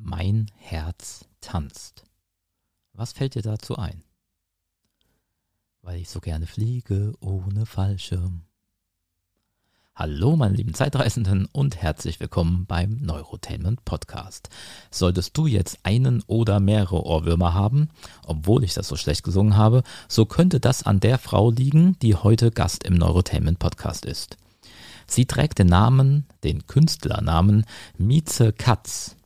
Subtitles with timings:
[0.00, 2.04] Mein Herz tanzt.
[2.92, 4.04] Was fällt dir dazu ein?
[5.82, 8.42] Weil ich so gerne fliege ohne Fallschirm.
[9.96, 14.50] Hallo, meine lieben Zeitreisenden und herzlich willkommen beim Neurotainment Podcast.
[14.92, 17.88] Solltest du jetzt einen oder mehrere Ohrwürmer haben,
[18.24, 22.14] obwohl ich das so schlecht gesungen habe, so könnte das an der Frau liegen, die
[22.14, 24.36] heute Gast im Neurotainment Podcast ist.
[25.08, 29.16] Sie trägt den Namen, den Künstlernamen Mieze Katz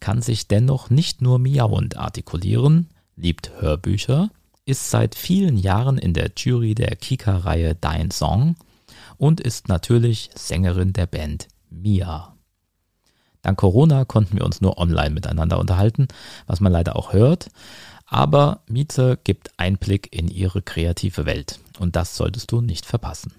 [0.00, 4.30] kann sich dennoch nicht nur miauend artikulieren, liebt Hörbücher,
[4.64, 8.56] ist seit vielen Jahren in der Jury der Kika-Reihe Dein Song
[9.16, 12.34] und ist natürlich Sängerin der Band Mia.
[13.42, 16.08] Dank Corona konnten wir uns nur online miteinander unterhalten,
[16.46, 17.48] was man leider auch hört.
[18.06, 23.32] Aber Mieze gibt Einblick in ihre kreative Welt und das solltest du nicht verpassen.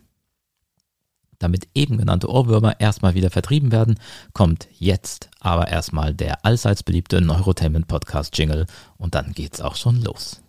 [1.40, 3.98] Damit eben genannte Ohrwürmer erstmal wieder vertrieben werden,
[4.34, 8.68] kommt jetzt aber erstmal der allseits beliebte Neurotainment Podcast Jingle
[8.98, 10.42] und dann geht's auch schon los.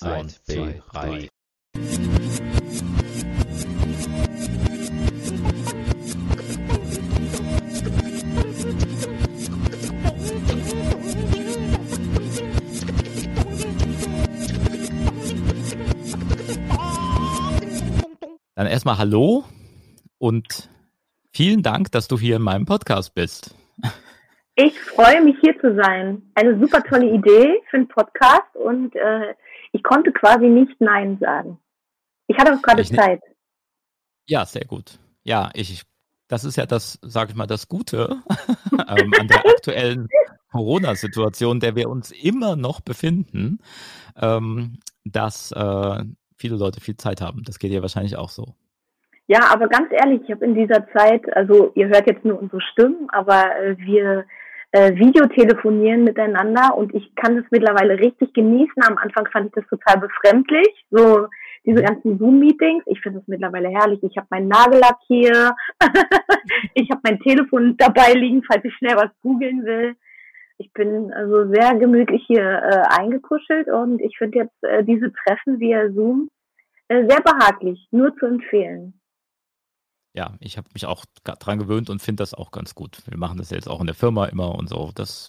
[0.00, 1.28] Eins, zwei, drei.
[18.54, 19.44] Dann erstmal Hallo
[20.18, 20.70] und
[21.32, 23.54] vielen Dank, dass du hier in meinem Podcast bist.
[24.54, 26.30] Ich freue mich hier zu sein.
[26.34, 29.34] Eine super tolle Idee für einen Podcast und äh,
[29.72, 31.58] ich konnte quasi nicht Nein sagen.
[32.26, 33.20] Ich hatte auch gerade Zeit.
[34.26, 34.98] Ja, sehr gut.
[35.24, 35.82] Ja, ich,
[36.28, 38.22] das ist ja das, sage ich mal, das Gute
[38.72, 40.08] ähm, an der aktuellen
[40.50, 43.58] Corona-Situation, der wir uns immer noch befinden,
[44.16, 46.04] ähm, dass äh,
[46.36, 47.42] viele Leute viel Zeit haben.
[47.44, 48.54] Das geht ja wahrscheinlich auch so.
[49.28, 52.60] Ja, aber ganz ehrlich, ich habe in dieser Zeit, also ihr hört jetzt nur unsere
[52.60, 54.24] Stimmen, aber äh, wir
[54.70, 58.82] äh, Videotelefonieren miteinander und ich kann das mittlerweile richtig genießen.
[58.86, 61.26] Am Anfang fand ich das total befremdlich, so
[61.64, 61.86] diese mhm.
[61.86, 62.84] ganzen Zoom-Meetings.
[62.86, 64.00] Ich finde es mittlerweile herrlich.
[64.04, 65.56] Ich habe meinen Nagellack hier,
[66.74, 69.96] ich habe mein Telefon dabei liegen, falls ich schnell was googeln will.
[70.58, 75.58] Ich bin also sehr gemütlich hier äh, eingekuschelt und ich finde jetzt äh, diese Treffen
[75.58, 76.28] via Zoom
[76.86, 78.94] äh, sehr behaglich, nur zu empfehlen
[80.16, 83.02] ja, ich habe mich auch dran gewöhnt und finde das auch ganz gut.
[83.06, 84.90] Wir machen das jetzt auch in der Firma immer und so.
[84.94, 85.28] Das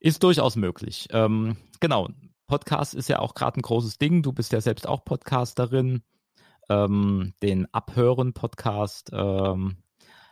[0.00, 1.08] ist durchaus möglich.
[1.10, 2.08] Ähm, genau,
[2.46, 4.22] Podcast ist ja auch gerade ein großes Ding.
[4.22, 6.02] Du bist ja selbst auch Podcasterin.
[6.68, 9.76] Ähm, den Abhören-Podcast ähm,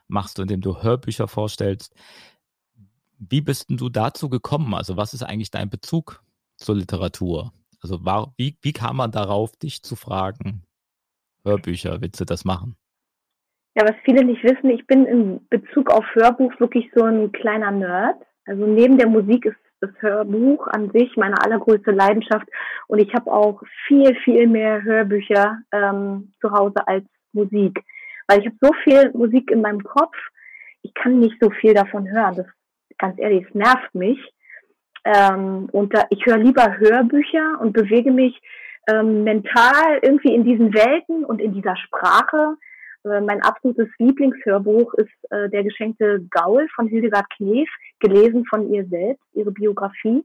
[0.08, 1.94] machst du, indem du Hörbücher vorstellst.
[3.18, 4.74] Wie bist denn du dazu gekommen?
[4.74, 6.24] Also, was ist eigentlich dein Bezug
[6.56, 7.52] zur Literatur?
[7.80, 10.64] Also, war, wie, wie kam man darauf, dich zu fragen?
[11.44, 12.76] Hörbücher, willst du das machen?
[13.74, 17.72] Ja, was viele nicht wissen, ich bin in Bezug auf Hörbuch wirklich so ein kleiner
[17.72, 18.16] Nerd.
[18.46, 22.46] Also neben der Musik ist das Hörbuch an sich meine allergrößte Leidenschaft
[22.86, 27.80] und ich habe auch viel, viel mehr Hörbücher ähm, zu Hause als Musik.
[28.28, 30.16] Weil ich habe so viel Musik in meinem Kopf,
[30.82, 32.36] ich kann nicht so viel davon hören.
[32.36, 32.46] Das
[32.98, 34.18] ganz ehrlich, es nervt mich.
[35.04, 38.40] Ähm, und da, ich höre lieber Hörbücher und bewege mich
[38.88, 42.56] ähm, mental irgendwie in diesen Welten und in dieser Sprache
[43.04, 47.68] äh, mein absolutes Lieblingshörbuch ist äh, Der geschenkte Gaul von Hildegard Knef,
[48.00, 50.24] gelesen von ihr selbst, ihre Biografie.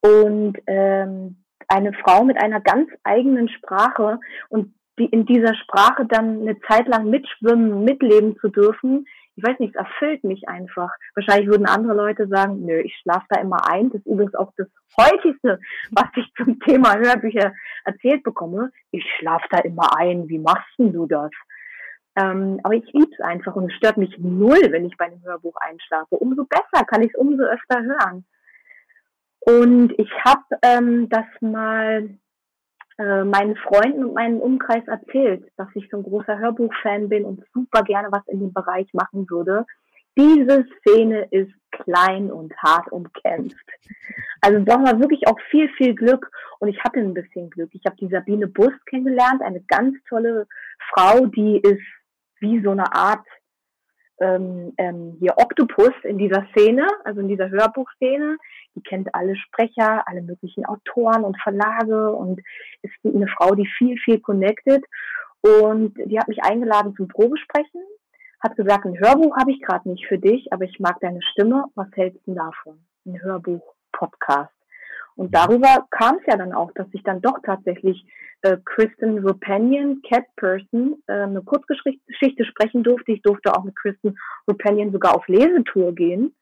[0.00, 1.36] Und ähm,
[1.68, 4.18] eine Frau mit einer ganz eigenen Sprache
[4.48, 9.58] und die in dieser Sprache dann eine Zeit lang mitschwimmen, mitleben zu dürfen, ich weiß
[9.60, 10.90] nicht, es erfüllt mich einfach.
[11.14, 13.90] Wahrscheinlich würden andere Leute sagen, nö, ich schlafe da immer ein.
[13.90, 14.68] Das ist übrigens auch das
[14.98, 15.58] häufigste,
[15.90, 18.70] was ich zum Thema Hörbücher erzählt bekomme.
[18.90, 20.28] Ich schlafe da immer ein.
[20.28, 21.30] Wie machst denn du das?
[22.16, 25.22] Ähm, aber ich liebe es einfach und es stört mich null, wenn ich bei einem
[25.22, 26.16] Hörbuch einschlafe.
[26.16, 28.24] Umso besser kann ich es umso öfter hören.
[29.40, 32.10] Und ich habe ähm, das mal
[32.98, 37.42] äh, meinen Freunden und meinem Umkreis erzählt, dass ich so ein großer Hörbuchfan bin und
[37.52, 39.64] super gerne was in dem Bereich machen würde.
[40.16, 43.66] Diese Szene ist klein und hart umkämpft.
[44.42, 46.30] Also brauchen wir wirklich auch viel, viel Glück.
[46.58, 47.70] Und ich hatte ein bisschen Glück.
[47.72, 50.46] Ich habe die Sabine Bus kennengelernt, eine ganz tolle
[50.92, 51.82] Frau, die ist
[52.42, 53.24] wie so eine Art
[54.20, 58.36] ähm, ähm, hier Oktopus in dieser Szene, also in dieser Hörbuchszene.
[58.74, 62.40] Die kennt alle Sprecher, alle möglichen Autoren und Verlage und
[62.82, 64.84] ist eine Frau, die viel, viel connected.
[65.40, 67.82] Und die hat mich eingeladen zum Probesprechen,
[68.40, 71.64] hat gesagt, ein Hörbuch habe ich gerade nicht für dich, aber ich mag deine Stimme.
[71.74, 72.78] Was hältst du davon?
[73.06, 74.61] Ein Hörbuch-Podcast.
[75.16, 78.04] Und darüber kam es ja dann auch, dass ich dann doch tatsächlich
[78.42, 83.12] äh, Kristen Rupanian, Cat Person, äh, eine Kurzgeschichte sprechen durfte.
[83.12, 84.16] Ich durfte auch mit Kristen
[84.48, 86.34] Rupanian sogar auf Lesetour gehen.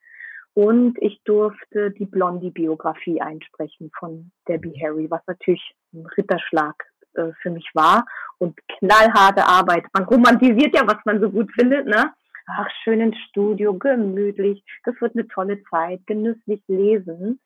[0.55, 6.75] Und ich durfte die Blondie-Biografie einsprechen von Debbie Harry, was natürlich ein Ritterschlag
[7.15, 8.05] äh, für mich war
[8.39, 9.85] und knallharte Arbeit.
[9.93, 12.13] Man romantisiert ja, was man so gut findet, ne?
[12.47, 17.39] Ach, schön ins Studio, gemütlich, das wird eine tolle Zeit, genüsslich lesen.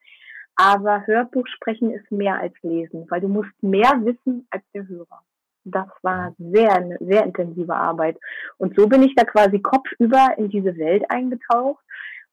[0.55, 5.21] Aber Hörbuch sprechen ist mehr als lesen, weil du musst mehr wissen als der Hörer.
[5.65, 8.17] Das war sehr, eine sehr intensive Arbeit.
[8.57, 11.83] Und so bin ich da quasi kopfüber in diese Welt eingetaucht.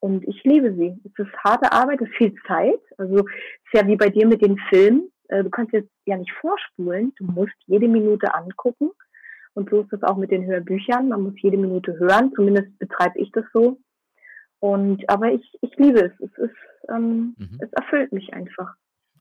[0.00, 1.00] Und ich liebe sie.
[1.04, 2.80] Es ist harte Arbeit, es ist viel Zeit.
[2.98, 3.24] Also es
[3.72, 5.10] ist ja wie bei dir mit den Filmen.
[5.28, 7.12] Äh, du kannst jetzt ja nicht vorspulen.
[7.16, 8.90] Du musst jede Minute angucken.
[9.54, 11.08] Und so ist es auch mit den Hörbüchern.
[11.08, 12.32] Man muss jede Minute hören.
[12.34, 13.78] Zumindest betreibe ich das so.
[14.60, 16.12] Und aber ich, ich liebe es.
[16.20, 16.56] Es ist,
[16.88, 17.58] ähm, mhm.
[17.60, 18.74] es erfüllt mich einfach.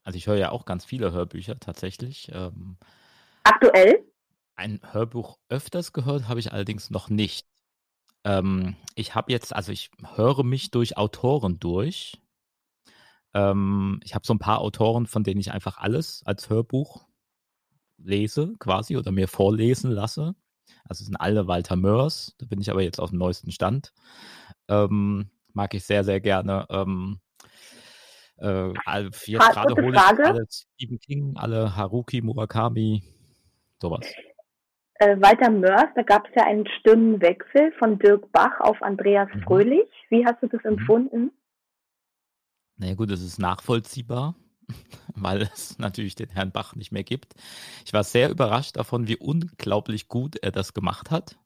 [0.03, 2.31] Also ich höre ja auch ganz viele Hörbücher tatsächlich.
[2.33, 2.77] Ähm,
[3.43, 4.03] Aktuell?
[4.55, 7.47] Ein Hörbuch öfters gehört habe ich allerdings noch nicht.
[8.23, 12.21] Ähm, ich habe jetzt, also ich höre mich durch Autoren durch.
[13.33, 17.07] Ähm, ich habe so ein paar Autoren, von denen ich einfach alles als Hörbuch
[17.97, 20.35] lese, quasi, oder mir vorlesen lasse.
[20.87, 23.93] Also es sind alle Walter Mörs, da bin ich aber jetzt auf dem neuesten Stand.
[24.67, 26.65] Ähm, mag ich sehr, sehr gerne.
[26.69, 27.19] Ähm,
[28.41, 33.03] äh, jetzt gerade hole ich alle Stephen King, alle Haruki Murakami,
[33.79, 34.05] sowas.
[34.95, 39.41] Äh, Walter Mörs, da gab es ja einen Stimmenwechsel von Dirk Bach auf Andreas mhm.
[39.41, 39.89] Fröhlich.
[40.09, 40.77] Wie hast du das mhm.
[40.77, 41.31] empfunden?
[42.77, 44.35] Naja gut, es ist nachvollziehbar,
[45.15, 47.33] weil es natürlich den Herrn Bach nicht mehr gibt.
[47.85, 51.37] Ich war sehr überrascht davon, wie unglaublich gut er das gemacht hat.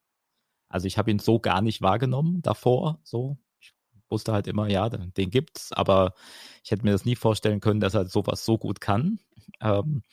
[0.69, 3.37] Also ich habe ihn so gar nicht wahrgenommen davor, so.
[4.09, 6.13] Wusste halt immer, ja, den, gibt's, aber
[6.63, 9.19] ich hätte mir das nie vorstellen können, dass er sowas so gut kann.
[9.61, 10.03] Ähm,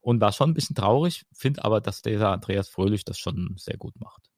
[0.00, 3.78] und war schon ein bisschen traurig, finde aber, dass dieser Andreas Fröhlich das schon sehr
[3.78, 4.28] gut macht.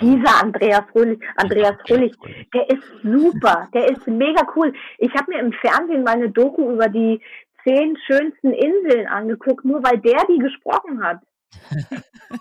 [0.00, 2.12] Dieser Andreas Fröhlich, Andreas Fröhlich,
[2.54, 4.72] der ist super, der ist mega cool.
[4.98, 7.20] Ich habe mir im Fernsehen mal eine Doku über die
[7.64, 11.20] zehn schönsten Inseln angeguckt, nur weil der die gesprochen hat.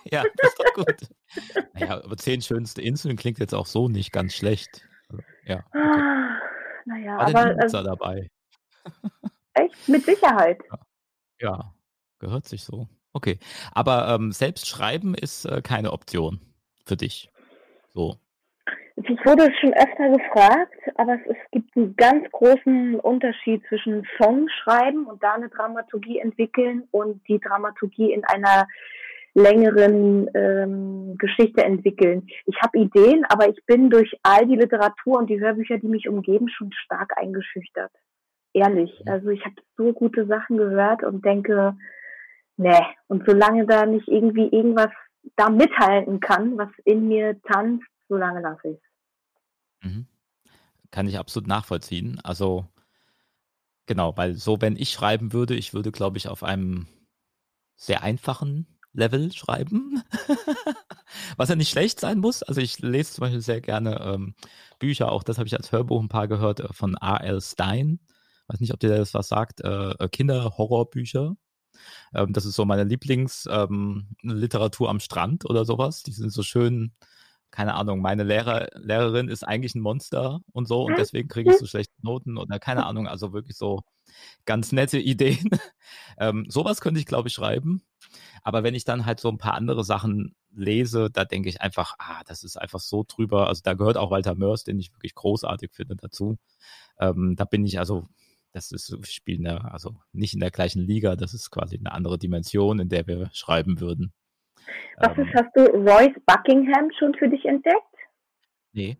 [0.06, 0.96] ja, das ist doch gut.
[1.74, 4.89] naja, aber zehn schönste Inseln klingt jetzt auch so nicht ganz schlecht.
[5.50, 5.58] Also, ja.
[5.58, 5.64] Okay.
[5.74, 6.40] Ah,
[6.86, 7.54] naja, War aber.
[7.56, 8.30] Der äh, dabei.
[9.54, 9.90] echt?
[9.90, 10.60] Mit Sicherheit.
[10.70, 10.80] Ja.
[11.40, 11.74] ja,
[12.20, 12.88] gehört sich so.
[13.14, 13.40] Okay.
[13.74, 16.40] Aber ähm, selbst schreiben ist äh, keine Option
[16.86, 17.32] für dich.
[17.90, 18.18] So.
[18.96, 24.48] Ich wurde schon öfter gefragt, aber es, es, gibt einen ganz großen Unterschied zwischen Song
[24.62, 28.68] schreiben und da eine Dramaturgie entwickeln und die Dramaturgie in einer
[29.34, 32.28] längeren ähm, Geschichte entwickeln.
[32.46, 36.08] Ich habe Ideen, aber ich bin durch all die Literatur und die Hörbücher, die mich
[36.08, 37.92] umgeben, schon stark eingeschüchtert.
[38.54, 38.92] Ehrlich.
[39.08, 41.78] Also ich habe so gute Sachen gehört und denke,
[42.58, 42.82] nee.
[43.08, 44.92] Und solange da nicht irgendwie irgendwas
[45.36, 49.92] da mithalten kann, was in mir tanzt, solange lasse ich es.
[49.92, 50.08] Mhm.
[50.92, 52.20] Kann ich absolut nachvollziehen.
[52.24, 52.66] Also
[53.86, 56.88] genau, weil so, wenn ich schreiben würde, ich würde, glaube ich, auf einem
[57.76, 60.04] sehr einfachen Level schreiben,
[61.38, 62.44] was ja nicht schlecht sein muss.
[62.44, 64.36] Also ich lese zum Beispiel sehr gerne ähm,
[64.78, 67.42] Bücher, auch das habe ich als Hörbuch ein paar gehört äh, von A.L.
[67.42, 68.00] Stein.
[68.48, 69.62] Weiß nicht, ob dir das was sagt.
[69.62, 71.36] Äh, äh Kinderhorrorbücher.
[72.14, 76.04] Ähm, das ist so meine Lieblingsliteratur ähm, am Strand oder sowas.
[76.04, 76.94] Die sind so schön,
[77.52, 81.58] keine Ahnung, meine Lehrer, Lehrerin ist eigentlich ein Monster und so und deswegen kriege ich
[81.58, 83.82] so schlechte Noten oder keine Ahnung, also wirklich so
[84.46, 85.50] ganz nette Ideen.
[86.18, 87.82] ähm, sowas könnte ich, glaube ich, schreiben.
[88.44, 91.96] Aber wenn ich dann halt so ein paar andere Sachen lese, da denke ich einfach,
[92.00, 93.48] ah, das ist einfach so drüber.
[93.48, 96.38] Also da gehört auch Walter Mörs, den ich wirklich großartig finde, dazu.
[97.00, 98.08] Ähm, da bin ich also
[98.52, 101.92] das ist, wir spielen ja also nicht in der gleichen Liga, das ist quasi eine
[101.92, 104.12] andere Dimension, in der wir schreiben würden.
[104.98, 107.84] Was ist, ähm, hast du Royce Buckingham schon für dich entdeckt?
[108.74, 108.98] Nee.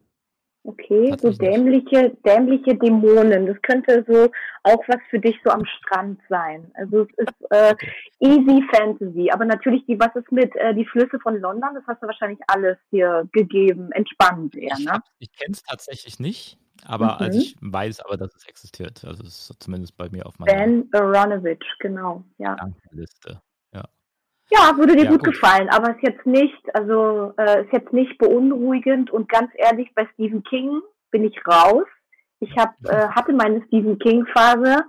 [0.64, 3.48] Okay, so dämliche, dämliche Dämonen.
[3.48, 4.30] Das könnte so
[4.64, 6.70] auch was für dich so am Strand sein.
[6.74, 7.76] Also es ist äh,
[8.20, 11.70] easy Fantasy, aber natürlich die, was ist mit äh, die Flüsse von London?
[11.74, 15.02] Das hast du wahrscheinlich alles hier gegeben, entspannt eher, ne?
[15.20, 16.60] Ich, ich kenne es tatsächlich nicht.
[16.86, 17.26] Aber mhm.
[17.26, 19.04] also ich weiß aber, dass es existiert.
[19.06, 22.58] Also es ist zumindest bei mir auf meiner Ben Aronovich, genau, ja.
[22.92, 23.42] Liste.
[24.52, 24.78] Ja.
[24.78, 28.18] Würde dir ja, gut, gut, gefallen, aber ist jetzt nicht, also äh, ist jetzt nicht
[28.18, 31.86] beunruhigend und ganz ehrlich, bei Stephen King bin ich raus.
[32.40, 34.84] Ich hab, äh, hatte meine Stephen King Phase,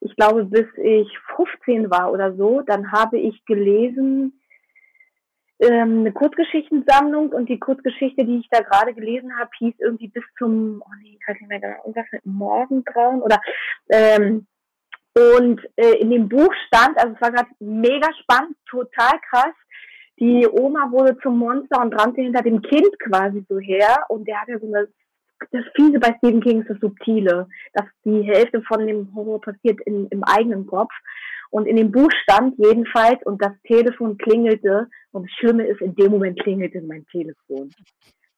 [0.00, 2.62] ich glaube, bis ich 15 war oder so.
[2.62, 4.40] Dann habe ich gelesen
[5.58, 10.24] ähm, eine Kurzgeschichtensammlung und die Kurzgeschichte, die ich da gerade gelesen habe, hieß irgendwie bis
[10.38, 13.40] zum, oh nee, ich weiß nicht mehr genau, irgendwas mit Morgengrauen oder
[13.88, 14.46] ähm,
[15.16, 19.54] und äh, in dem Buch stand, also es war gerade mega spannend, total krass.
[20.18, 24.40] Die Oma wurde zum Monster und rannte hinter dem Kind quasi so her und der
[24.40, 24.88] hatte so eine
[25.50, 29.80] das Fiese bei Stephen King ist das Subtile, dass die Hälfte von dem Horror passiert
[29.84, 30.92] in, im eigenen Kopf.
[31.50, 35.94] Und in dem Buch stand jedenfalls, und das Telefon klingelte, und das Schlimme ist, in
[35.94, 37.70] dem Moment klingelte mein Telefon.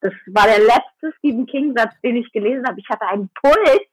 [0.01, 2.81] Das war der letzte Stephen King-Satz, den ich gelesen habe.
[2.81, 3.87] Ich hatte einen Puls.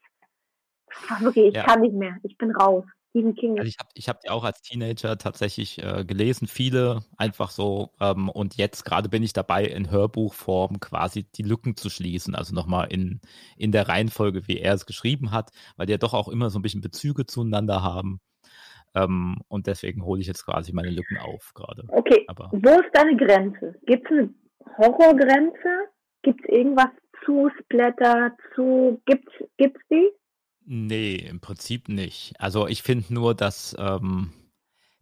[1.20, 1.64] Wirklich, ich ja.
[1.64, 2.18] kann nicht mehr.
[2.24, 2.86] Ich bin raus.
[3.16, 3.58] Stephen King.
[3.58, 7.92] Also ich habe ich hab die auch als Teenager tatsächlich äh, gelesen, viele einfach so.
[8.02, 12.36] Ähm, und jetzt gerade bin ich dabei, in Hörbuchform quasi die Lücken zu schließen.
[12.36, 13.22] Also nochmal in,
[13.56, 16.60] in der Reihenfolge, wie er es geschrieben hat, weil die ja doch auch immer so
[16.60, 18.20] ein bisschen Bezüge zueinander haben.
[18.94, 21.84] Ähm, und deswegen hole ich jetzt quasi meine Lücken auf gerade.
[21.88, 23.76] Okay, Aber, wo ist deine Grenze?
[23.86, 24.34] Gibt es eine
[24.78, 25.90] Horrorgrenze?
[26.22, 26.90] Gibt es irgendwas
[27.24, 29.02] zu Splatter, zu...
[29.06, 30.10] Gibt es die?
[30.66, 32.34] Nee, im Prinzip nicht.
[32.40, 34.34] Also ich finde nur, dass, ähm,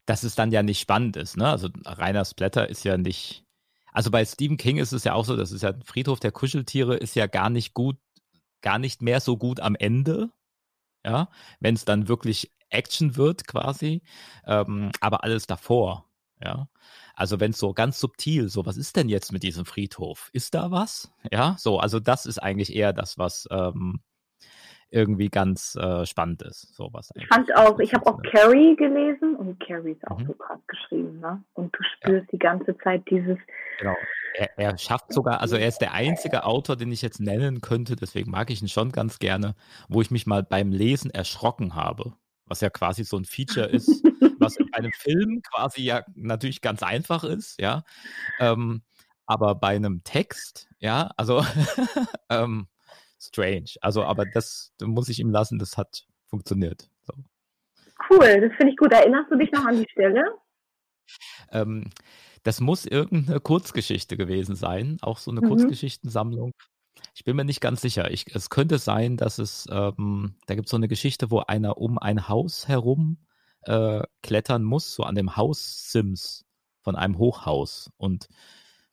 [0.05, 1.37] dass es dann ja nicht spannend ist.
[1.37, 1.49] Ne?
[1.49, 3.45] Also reiner Splatter ist ja nicht.
[3.93, 6.97] Also bei Stephen King ist es ja auch so, das ist ja Friedhof der Kuscheltiere
[6.97, 7.97] ist ja gar nicht gut,
[8.61, 10.31] gar nicht mehr so gut am Ende.
[11.05, 11.29] Ja,
[11.59, 14.01] wenn es dann wirklich Action wird quasi,
[14.45, 16.09] ähm, aber alles davor.
[16.43, 16.69] Ja,
[17.15, 20.29] also wenn es so ganz subtil, so was ist denn jetzt mit diesem Friedhof?
[20.33, 21.11] Ist da was?
[21.31, 24.01] Ja, so, also das ist eigentlich eher das, was ähm,
[24.93, 26.75] irgendwie ganz äh, spannend ist.
[26.75, 30.27] Sowas ich fand auch, ich habe auch Carrie gelesen und Carrie ist auch mhm.
[30.27, 31.43] so krass geschrieben, ne?
[31.53, 32.31] Und du spürst ja.
[32.31, 33.37] die ganze Zeit dieses.
[33.79, 33.95] Genau.
[34.35, 37.95] Er, er, schafft sogar, also er ist der einzige Autor, den ich jetzt nennen könnte,
[37.95, 39.55] deswegen mag ich ihn schon ganz gerne,
[39.89, 42.13] wo ich mich mal beim Lesen erschrocken habe.
[42.45, 44.03] Was ja quasi so ein Feature ist,
[44.39, 47.83] was in einem Film quasi ja natürlich ganz einfach ist, ja.
[48.39, 48.83] Ähm,
[49.25, 51.43] aber bei einem Text, ja, also
[52.29, 52.67] ähm,
[53.27, 53.71] strange.
[53.81, 56.89] Also, aber das muss ich ihm lassen, das hat funktioniert.
[57.03, 57.13] So.
[58.09, 58.91] Cool, das finde ich gut.
[58.91, 60.23] Erinnerst du dich noch an die Stelle?
[61.51, 61.89] Ähm,
[62.43, 65.47] das muss irgendeine Kurzgeschichte gewesen sein, auch so eine mhm.
[65.47, 66.51] Kurzgeschichtensammlung.
[67.15, 68.11] Ich bin mir nicht ganz sicher.
[68.11, 71.77] Ich, es könnte sein, dass es, ähm, da gibt es so eine Geschichte, wo einer
[71.77, 73.17] um ein Haus herum
[73.63, 76.45] äh, klettern muss, so an dem Haus Sims
[76.81, 77.91] von einem Hochhaus.
[77.97, 78.27] Und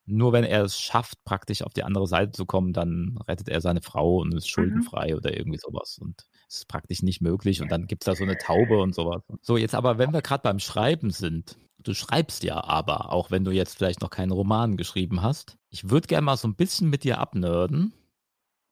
[0.07, 3.61] nur wenn er es schafft, praktisch auf die andere Seite zu kommen, dann rettet er
[3.61, 4.49] seine Frau und ist mhm.
[4.49, 5.17] schuldenfrei mhm.
[5.17, 5.99] oder irgendwie sowas.
[6.01, 7.63] Und es ist praktisch nicht möglich.
[7.63, 9.23] Und dann gibt es da so eine Taube und sowas.
[9.41, 13.45] So, jetzt aber, wenn wir gerade beim Schreiben sind, du schreibst ja aber, auch wenn
[13.45, 15.57] du jetzt vielleicht noch keinen Roman geschrieben hast.
[15.71, 17.93] Ich würde gerne mal so ein bisschen mit dir abnörden,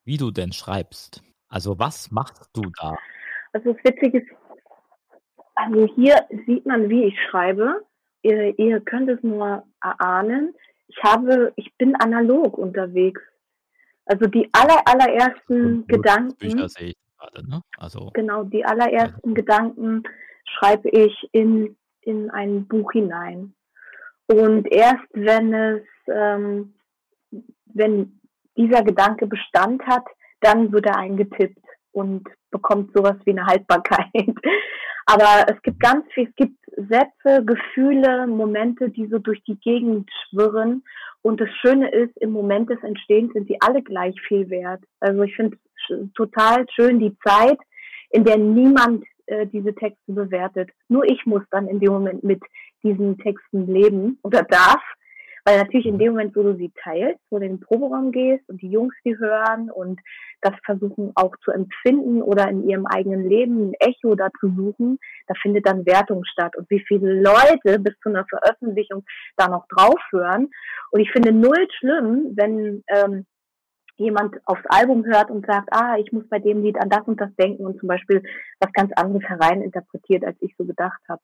[0.04, 1.22] wie du denn schreibst.
[1.48, 2.96] Also, was machst du da?
[3.52, 4.28] Also, das Witzige ist,
[5.54, 6.16] also hier
[6.46, 7.84] sieht man, wie ich schreibe.
[8.22, 10.54] Ihr, ihr könnt es nur erahnen
[10.88, 13.20] ich habe, ich bin analog unterwegs.
[14.06, 16.36] Also die aller, allerersten Gedanken.
[16.38, 17.62] Bücher sehe ich gerade, ne?
[17.76, 18.10] Also.
[18.14, 19.34] Genau, die allerersten also.
[19.34, 20.02] Gedanken
[20.44, 23.54] schreibe ich in, in ein Buch hinein.
[24.26, 26.74] Und erst wenn es, ähm,
[27.66, 28.18] wenn
[28.56, 30.04] dieser Gedanke Bestand hat,
[30.40, 34.34] dann wird er eingetippt und bekommt sowas wie eine Haltbarkeit.
[35.10, 40.10] Aber es gibt ganz viel, es gibt Sätze, Gefühle, Momente, die so durch die Gegend
[40.28, 40.84] schwirren.
[41.22, 44.82] Und das Schöne ist, im Moment des Entstehens sind sie alle gleich viel wert.
[45.00, 45.56] Also ich finde
[45.88, 47.58] es total schön die Zeit,
[48.10, 50.68] in der niemand äh, diese Texte bewertet.
[50.88, 52.42] Nur ich muss dann in dem Moment mit
[52.82, 54.82] diesen Texten leben oder darf.
[55.48, 58.46] Weil natürlich in dem Moment, wo du sie teilst, wo du in den Proberaum gehst
[58.50, 59.98] und die Jungs die hören und
[60.42, 65.32] das versuchen auch zu empfinden oder in ihrem eigenen Leben ein Echo dazu suchen, da
[65.40, 66.54] findet dann Wertung statt.
[66.54, 69.06] Und wie viele Leute bis zu einer Veröffentlichung
[69.38, 70.50] da noch drauf hören.
[70.90, 73.24] Und ich finde null schlimm, wenn ähm,
[73.96, 77.18] jemand aufs Album hört und sagt, ah, ich muss bei dem Lied an das und
[77.18, 78.22] das denken und zum Beispiel
[78.60, 81.22] was ganz anderes hereininterpretiert, als ich so gedacht habe.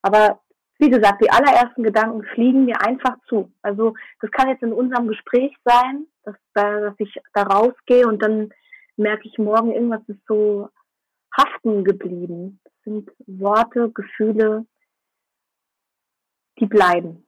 [0.00, 0.40] Aber
[0.78, 3.52] wie gesagt, die allerersten Gedanken fliegen mir einfach zu.
[3.62, 8.52] Also das kann jetzt in unserem Gespräch sein, dass, dass ich da rausgehe und dann
[8.96, 10.68] merke ich morgen, irgendwas ist so
[11.36, 12.60] haften geblieben.
[12.64, 14.66] Das sind Worte, Gefühle,
[16.58, 17.26] die bleiben.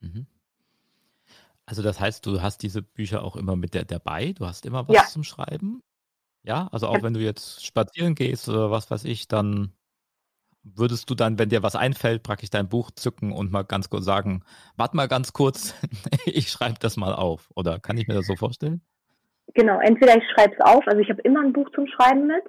[0.00, 0.26] Mhm.
[1.64, 4.86] Also das heißt, du hast diese Bücher auch immer mit der dabei, du hast immer
[4.88, 5.02] was ja.
[5.04, 5.82] zum Schreiben.
[6.44, 7.02] Ja, also auch ja.
[7.02, 9.72] wenn du jetzt spazieren gehst oder was weiß ich, dann
[10.74, 14.04] würdest du dann, wenn dir was einfällt, praktisch dein Buch zücken und mal ganz kurz
[14.04, 14.42] sagen,
[14.76, 15.74] warte mal ganz kurz,
[16.26, 17.50] ich schreibe das mal auf.
[17.54, 18.80] Oder kann ich mir das so vorstellen?
[19.54, 22.42] Genau, entweder ich schreibe es auf, also ich habe immer ein Buch zum Schreiben mit,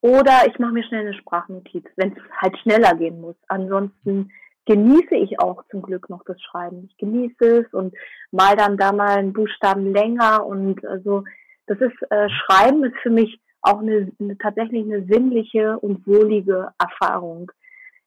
[0.00, 3.34] oder ich mache mir schnell eine Sprachnotiz, wenn es halt schneller gehen muss.
[3.48, 4.30] Ansonsten
[4.66, 6.84] genieße ich auch zum Glück noch das Schreiben.
[6.88, 7.94] Ich genieße es und
[8.30, 11.24] mal dann da mal einen Buchstaben länger und also
[11.66, 16.70] das ist äh, Schreiben ist für mich auch eine, eine tatsächlich eine sinnliche und wohlige
[16.78, 17.50] Erfahrung.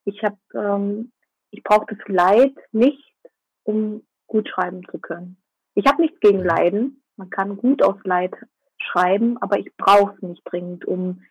[0.06, 1.12] Ich habe, ähm,
[1.52, 3.04] ich brauche das Leid nicht,
[3.64, 5.38] um gut schreiben zu können.
[5.76, 7.02] Ich habe nichts gegen Leiden.
[7.18, 8.34] Man kann gut aus Leid
[8.78, 11.22] schreiben, aber ich brauche es nicht dringend, um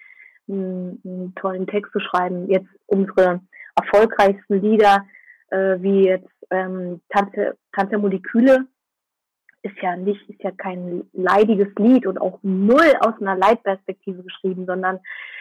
[0.49, 2.49] einen, einen, tollen Text zu schreiben.
[2.49, 3.41] Jetzt unsere
[3.75, 5.07] erfolgreichsten Lieder,
[5.49, 8.67] äh, wie jetzt ähm, Tante, Tante Moleküle,
[9.62, 14.64] ist ja nicht, ist ja kein leidiges Lied und auch null aus einer Leitperspektive geschrieben,
[14.67, 15.00] sondern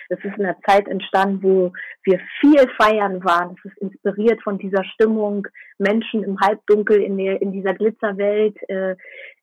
[0.09, 1.71] es ist in einer Zeit entstanden, wo
[2.03, 3.55] wir viel feiern waren.
[3.57, 5.47] Es ist inspiriert von dieser Stimmung,
[5.77, 8.95] Menschen im Halbdunkel in der, in dieser Glitzerwelt äh,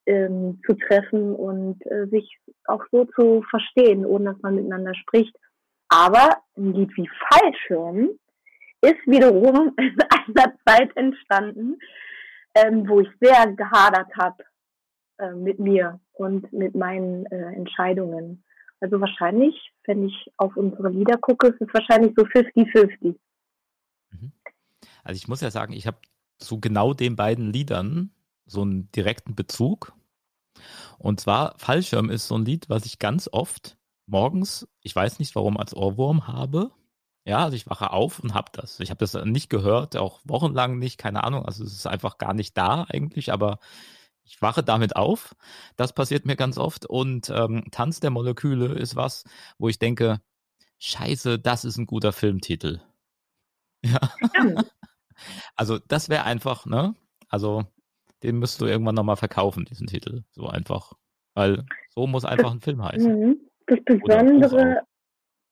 [0.06, 5.34] ähm, zu treffen und äh, sich auch so zu verstehen, ohne dass man miteinander spricht.
[5.88, 8.10] Aber ein Lied wie Fallschirm
[8.82, 9.96] ist wiederum in
[10.36, 11.78] einer Zeit entstanden,
[12.54, 14.44] ähm, wo ich sehr gehadert habe
[15.18, 18.44] äh, mit mir und mit meinen äh, Entscheidungen.
[18.80, 23.16] Also wahrscheinlich, wenn ich auf unsere Lieder gucke, ist es wahrscheinlich so 50-50.
[24.10, 24.32] Mhm.
[25.02, 25.98] Also ich muss ja sagen, ich habe
[26.38, 28.10] zu genau den beiden Liedern
[28.44, 29.94] so einen direkten Bezug.
[30.98, 35.34] Und zwar Fallschirm ist so ein Lied, was ich ganz oft morgens, ich weiß nicht
[35.34, 36.70] warum, als Ohrwurm habe.
[37.24, 38.78] Ja, also ich wache auf und habe das.
[38.78, 41.44] Ich habe das nicht gehört, auch wochenlang nicht, keine Ahnung.
[41.44, 43.58] Also es ist einfach gar nicht da eigentlich, aber
[44.26, 45.36] ich wache damit auf.
[45.76, 46.84] Das passiert mir ganz oft.
[46.84, 49.24] Und ähm, Tanz der Moleküle ist was,
[49.58, 50.20] wo ich denke,
[50.78, 52.80] scheiße, das ist ein guter Filmtitel.
[53.82, 54.00] Ja.
[55.54, 56.94] Also das wäre einfach, ne?
[57.28, 57.64] Also
[58.22, 60.24] den müsstest du irgendwann nochmal verkaufen, diesen Titel.
[60.32, 60.92] So einfach.
[61.34, 63.20] Weil so muss einfach ein Film heißen.
[63.20, 63.40] Mhm.
[63.66, 64.82] Das Besondere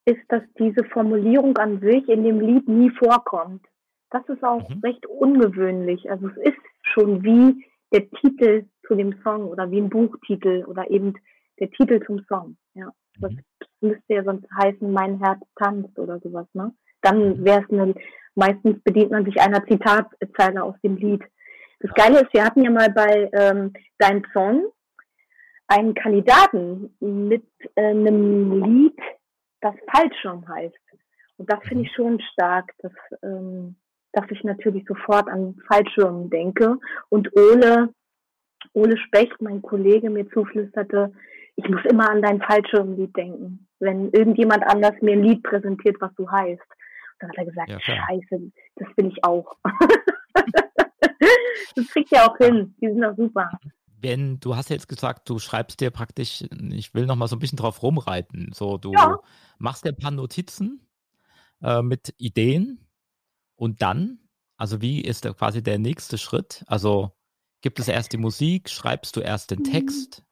[0.04, 3.64] ist, dass diese Formulierung an sich in dem Lied nie vorkommt.
[4.10, 4.80] Das ist auch mhm.
[4.80, 6.10] recht ungewöhnlich.
[6.10, 10.90] Also es ist schon wie der Titel zu dem Song oder wie ein Buchtitel oder
[10.90, 11.14] eben
[11.60, 12.56] der Titel zum Song.
[12.74, 13.40] Ja, das mhm.
[13.80, 16.74] müsste ja sonst heißen, mein Herz tanzt oder sowas, ne?
[17.02, 17.44] Dann mhm.
[17.44, 17.94] wäre es eine,
[18.34, 21.22] meistens bedient man sich einer Zitatzeile aus dem Lied.
[21.80, 24.72] Das Geile ist, wir hatten ja mal bei ähm, Dein Song
[25.68, 27.46] einen Kandidaten mit
[27.76, 28.98] äh, einem Lied,
[29.60, 30.74] das Fallschirm heißt.
[31.36, 31.94] Und das finde ich mhm.
[31.94, 32.72] schon stark.
[32.78, 33.76] Das ähm,
[34.14, 36.78] dass ich natürlich sofort an Fallschirmen denke.
[37.08, 37.92] Und Ole,
[38.72, 41.12] Ole Specht, mein Kollege, mir zuflüsterte,
[41.56, 46.14] ich muss immer an dein Fallschirmlied denken, wenn irgendjemand anders mir ein Lied präsentiert, was
[46.14, 46.60] du heißt.
[46.60, 49.56] Und dann hat er gesagt, ja, scheiße, das bin ich auch.
[51.76, 53.50] das kriegt ja auch hin, die sind doch super.
[54.00, 57.38] Wenn du hast jetzt gesagt, du schreibst dir praktisch, ich will noch mal so ein
[57.38, 59.18] bisschen drauf rumreiten, so du ja.
[59.58, 60.86] machst dir ein paar Notizen
[61.62, 62.83] äh, mit Ideen
[63.64, 64.18] und dann,
[64.58, 66.64] also wie ist da quasi der nächste Schritt?
[66.66, 67.12] Also
[67.62, 70.22] gibt es erst die Musik, schreibst du erst den Text?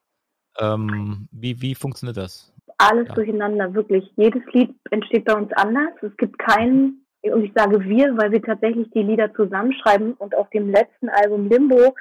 [0.59, 2.53] Ähm, wie, wie funktioniert das?
[2.77, 3.15] Alles ja.
[3.15, 4.03] durcheinander, wirklich.
[4.17, 5.93] Jedes Lied entsteht bei uns anders.
[6.03, 10.47] Es gibt keinen, und ich sage wir, weil wir tatsächlich die Lieder zusammenschreiben und auf
[10.51, 11.95] dem letzten Album Limbo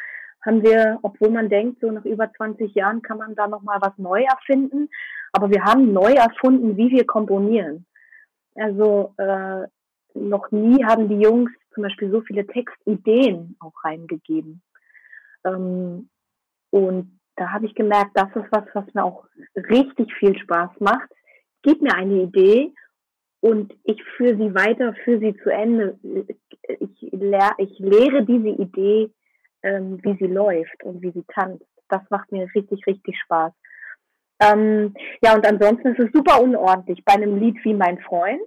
[0.45, 3.97] haben wir, obwohl man denkt, so nach über 20 Jahren kann man da nochmal was
[3.97, 4.91] neu erfinden,
[5.33, 7.87] aber wir haben neu erfunden, wie wir komponieren.
[8.55, 9.67] Also äh,
[10.15, 14.63] noch nie haben die Jungs zum Beispiel so viele Textideen auch reingegeben.
[15.45, 16.09] Ähm,
[16.71, 21.09] und da habe ich gemerkt, das ist was, was mir auch richtig viel Spaß macht.
[21.63, 22.73] Gib mir eine Idee
[23.41, 25.99] und ich führe sie weiter, führe sie zu Ende.
[26.03, 29.11] Ich, lehr, ich lehre diese Idee,
[29.63, 31.67] ähm, wie sie läuft und wie sie tanzt.
[31.89, 33.53] Das macht mir richtig, richtig Spaß.
[34.41, 37.05] Ähm, ja, und ansonsten ist es super unordentlich.
[37.05, 38.41] Bei einem Lied wie Mein Freund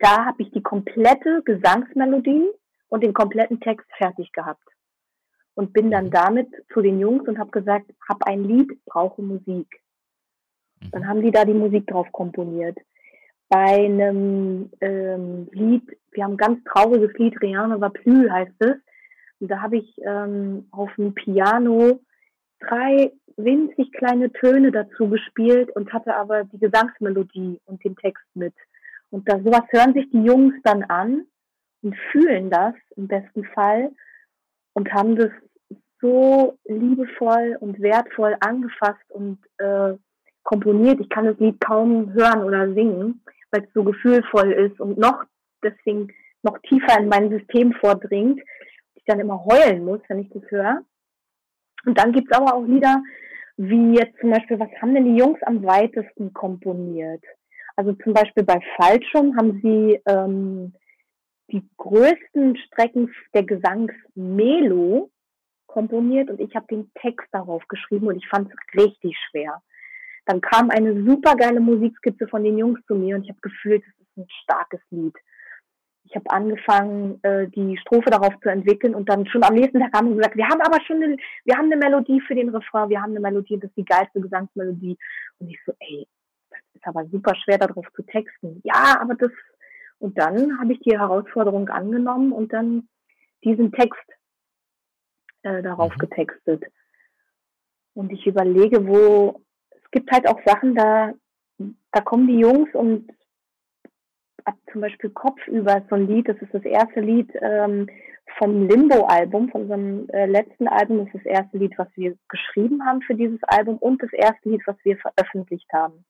[0.00, 2.48] da habe ich die komplette Gesangsmelodie
[2.88, 4.66] und den kompletten Text fertig gehabt.
[5.54, 6.10] Und bin dann mhm.
[6.10, 9.68] damit zu den Jungs und habe gesagt, hab ein Lied, brauche Musik.
[10.92, 12.78] Dann haben die da die Musik drauf komponiert.
[13.48, 18.54] Bei einem ähm, Lied, wir haben ein ganz trauriges Lied, Rien ne va plus heißt
[18.60, 18.76] es.
[19.40, 22.00] Und da habe ich ähm, auf dem Piano
[22.60, 28.54] drei winzig kleine Töne dazu gespielt und hatte aber die Gesangsmelodie und den Text mit.
[29.10, 31.26] Und da, sowas hören sich die Jungs dann an
[31.82, 33.90] und fühlen das im besten Fall
[34.74, 35.30] und haben das
[36.00, 39.94] so liebevoll und wertvoll angefasst und äh,
[40.42, 41.00] komponiert.
[41.00, 45.24] Ich kann das Lied kaum hören oder singen, weil es so gefühlvoll ist und noch
[45.62, 46.08] deswegen
[46.42, 48.40] noch tiefer in mein System vordringt.
[48.94, 50.82] Ich dann immer heulen muss, wenn ich das höre.
[51.84, 53.02] Und dann gibt's aber auch Lieder,
[53.56, 57.22] wie jetzt zum Beispiel, was haben denn die Jungs am weitesten komponiert?
[57.76, 60.74] Also zum Beispiel bei Fallschirm haben sie ähm,
[61.50, 65.10] die größten Strecken der Gesangsmelo
[65.66, 69.62] komponiert und ich habe den Text darauf geschrieben und ich fand es richtig schwer.
[70.26, 73.82] Dann kam eine super geile Musikskizze von den Jungs zu mir und ich habe gefühlt,
[73.82, 75.16] es ist ein starkes Lied.
[76.04, 79.92] ich habe angefangen, äh, die Strophe darauf zu entwickeln und dann schon am nächsten Tag
[79.94, 82.88] haben wir gesagt, wir haben aber schon eine, wir haben eine Melodie für den Refrain,
[82.88, 84.96] wir haben eine Melodie, das ist die geilste Gesangsmelodie.
[85.38, 86.06] Und ich so, ey,
[86.80, 88.60] ist aber super schwer darauf zu texten.
[88.64, 89.30] Ja, aber das
[89.98, 92.88] und dann habe ich die Herausforderung angenommen und dann
[93.44, 94.02] diesen Text
[95.42, 95.98] äh, darauf mhm.
[95.98, 96.64] getextet.
[97.94, 101.12] Und ich überlege, wo es gibt halt auch Sachen, da
[101.92, 103.10] da kommen die Jungs und
[104.72, 107.88] zum Beispiel Kopfüber so ein Lied, das ist das erste Lied ähm,
[108.38, 112.84] vom Limbo-Album, von unserem äh, letzten Album, das ist das erste Lied, was wir geschrieben
[112.86, 116.04] haben für dieses Album und das erste Lied, was wir veröffentlicht haben.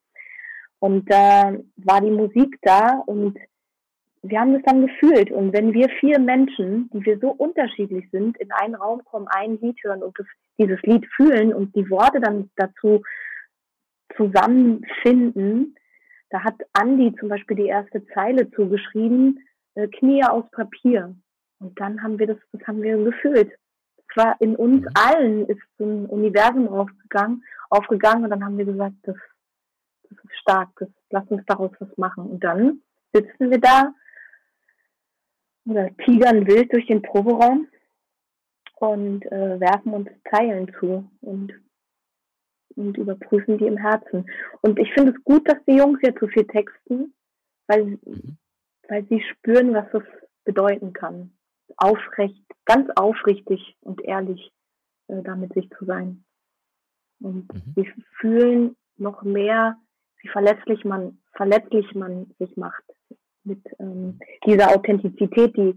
[0.81, 3.39] Und da äh, war die Musik da und
[4.23, 5.31] wir haben das dann gefühlt.
[5.31, 9.59] Und wenn wir vier Menschen, die wir so unterschiedlich sind, in einen Raum kommen, ein
[9.61, 10.27] Lied hören und das,
[10.59, 13.03] dieses Lied fühlen und die Worte dann dazu
[14.17, 15.77] zusammenfinden,
[16.31, 19.41] da hat Andi zum Beispiel die erste Zeile zugeschrieben,
[19.75, 21.15] äh, Knie aus Papier.
[21.59, 23.53] Und dann haben wir das, das haben wir gefühlt.
[24.09, 24.89] Es war in uns mhm.
[24.95, 29.17] allen ist so ein Universum aufgegangen, aufgegangen und dann haben wir gesagt, das,
[30.11, 32.27] das ist stark, das, lass uns daraus was machen.
[32.31, 33.95] Und dann sitzen wir da
[35.67, 37.69] oder tigern wild durch den Proberaum
[38.77, 41.53] und äh, werfen uns Zeilen zu und
[42.77, 44.31] und überprüfen die im Herzen.
[44.63, 47.15] Und ich finde es gut, dass die Jungs jetzt so viel texten,
[47.67, 48.39] weil, mhm.
[48.89, 50.03] weil sie spüren, was das
[50.45, 51.33] bedeuten kann.
[51.77, 54.53] Aufrecht, ganz aufrichtig und ehrlich
[55.09, 56.25] äh, damit sich zu sein.
[57.21, 57.75] Und mhm.
[57.77, 59.77] sie fühlen noch mehr,
[60.23, 62.85] wie verletzlich man, verletzlich man sich macht
[63.45, 65.77] mit ähm, dieser Authentizität, die,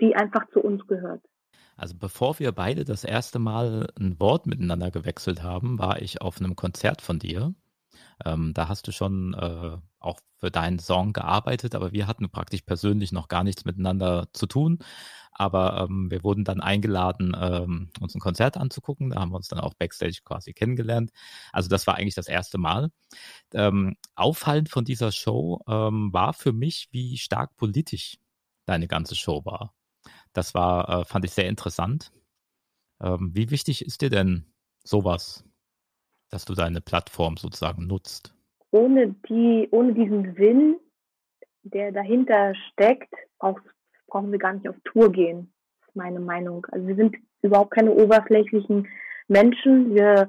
[0.00, 1.22] die einfach zu uns gehört.
[1.76, 6.38] Also bevor wir beide das erste Mal ein Wort miteinander gewechselt haben, war ich auf
[6.38, 7.54] einem Konzert von dir.
[8.24, 12.62] Ähm, da hast du schon äh, auch für deinen Song gearbeitet, aber wir hatten praktisch
[12.62, 14.78] persönlich noch gar nichts miteinander zu tun.
[15.32, 19.10] Aber ähm, wir wurden dann eingeladen, ähm, uns ein Konzert anzugucken.
[19.10, 21.10] Da haben wir uns dann auch backstage quasi kennengelernt.
[21.52, 22.90] Also das war eigentlich das erste Mal.
[23.54, 28.18] Ähm, auffallend von dieser Show ähm, war für mich, wie stark politisch
[28.66, 29.74] deine ganze Show war.
[30.32, 32.12] Das war, äh, fand ich sehr interessant.
[33.00, 34.46] Ähm, wie wichtig ist dir denn
[34.84, 35.44] sowas,
[36.30, 38.34] dass du deine Plattform sozusagen nutzt?
[38.70, 40.76] Ohne die, ohne diesen Sinn,
[41.62, 43.58] der dahinter steckt, auch,
[44.06, 45.52] brauchen wir gar nicht auf Tour gehen,
[45.86, 46.66] ist meine Meinung.
[46.70, 48.88] Also wir sind überhaupt keine oberflächlichen
[49.28, 49.94] Menschen.
[49.94, 50.28] Wir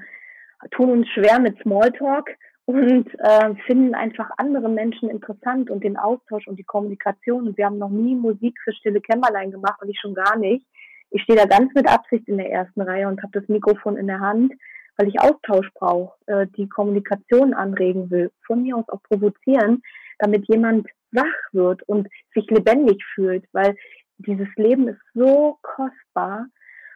[0.71, 2.29] tun uns schwer mit Smalltalk
[2.65, 7.47] und äh, finden einfach andere Menschen interessant und den Austausch und die Kommunikation.
[7.47, 10.65] Und wir haben noch nie Musik für stille Kämmerlein gemacht und ich schon gar nicht.
[11.09, 14.07] Ich stehe da ganz mit Absicht in der ersten Reihe und habe das Mikrofon in
[14.07, 14.53] der Hand,
[14.97, 19.83] weil ich Austausch brauche, äh, die Kommunikation anregen will, von mir aus auch provozieren,
[20.19, 23.75] damit jemand wach wird und sich lebendig fühlt, weil
[24.17, 26.47] dieses Leben ist so kostbar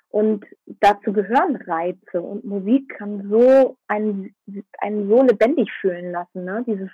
[0.10, 4.34] und dazu gehören Reize und Musik kann so einen,
[4.80, 6.63] einen so lebendig fühlen lassen, ne?
[6.65, 6.89] Dieses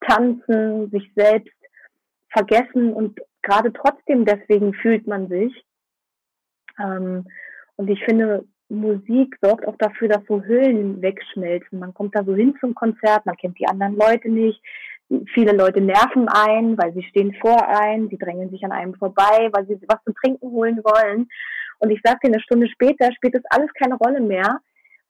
[0.00, 1.54] Tanzen, sich selbst
[2.30, 5.64] vergessen und gerade trotzdem deswegen fühlt man sich.
[6.78, 7.26] Ähm,
[7.76, 11.78] und ich finde, Musik sorgt auch dafür, dass so Hüllen wegschmelzen.
[11.78, 14.60] Man kommt da so hin zum Konzert, man kennt die anderen Leute nicht.
[15.32, 19.48] Viele Leute nerven ein, weil sie stehen vor ein, sie drängen sich an einem vorbei,
[19.52, 21.28] weil sie was zu trinken holen wollen.
[21.78, 24.60] Und ich sagte, eine Stunde später spielt das alles keine Rolle mehr,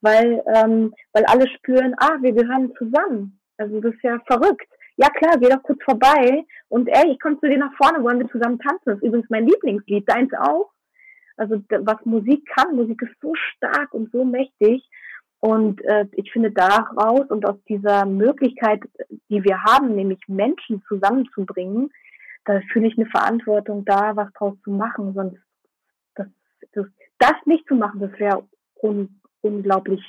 [0.00, 3.40] weil, ähm, weil alle spüren, ah, wir gehören zusammen.
[3.56, 4.68] Also das ist ja verrückt.
[4.96, 8.20] Ja klar, geh doch kurz vorbei und ey, ich komme zu dir nach vorne, wollen
[8.20, 8.82] wir zusammen tanzen.
[8.84, 10.70] Das ist übrigens mein Lieblingslied, deins auch.
[11.36, 14.84] Also was Musik kann, Musik ist so stark und so mächtig.
[15.40, 18.80] Und äh, ich finde daraus und aus dieser Möglichkeit,
[19.28, 21.90] die wir haben, nämlich Menschen zusammenzubringen,
[22.44, 25.14] da fühle ich eine Verantwortung da, was draus zu machen.
[25.14, 25.38] Sonst
[26.72, 26.86] das,
[27.18, 28.48] das nicht zu machen, das wäre
[28.82, 30.02] un, unglaublich,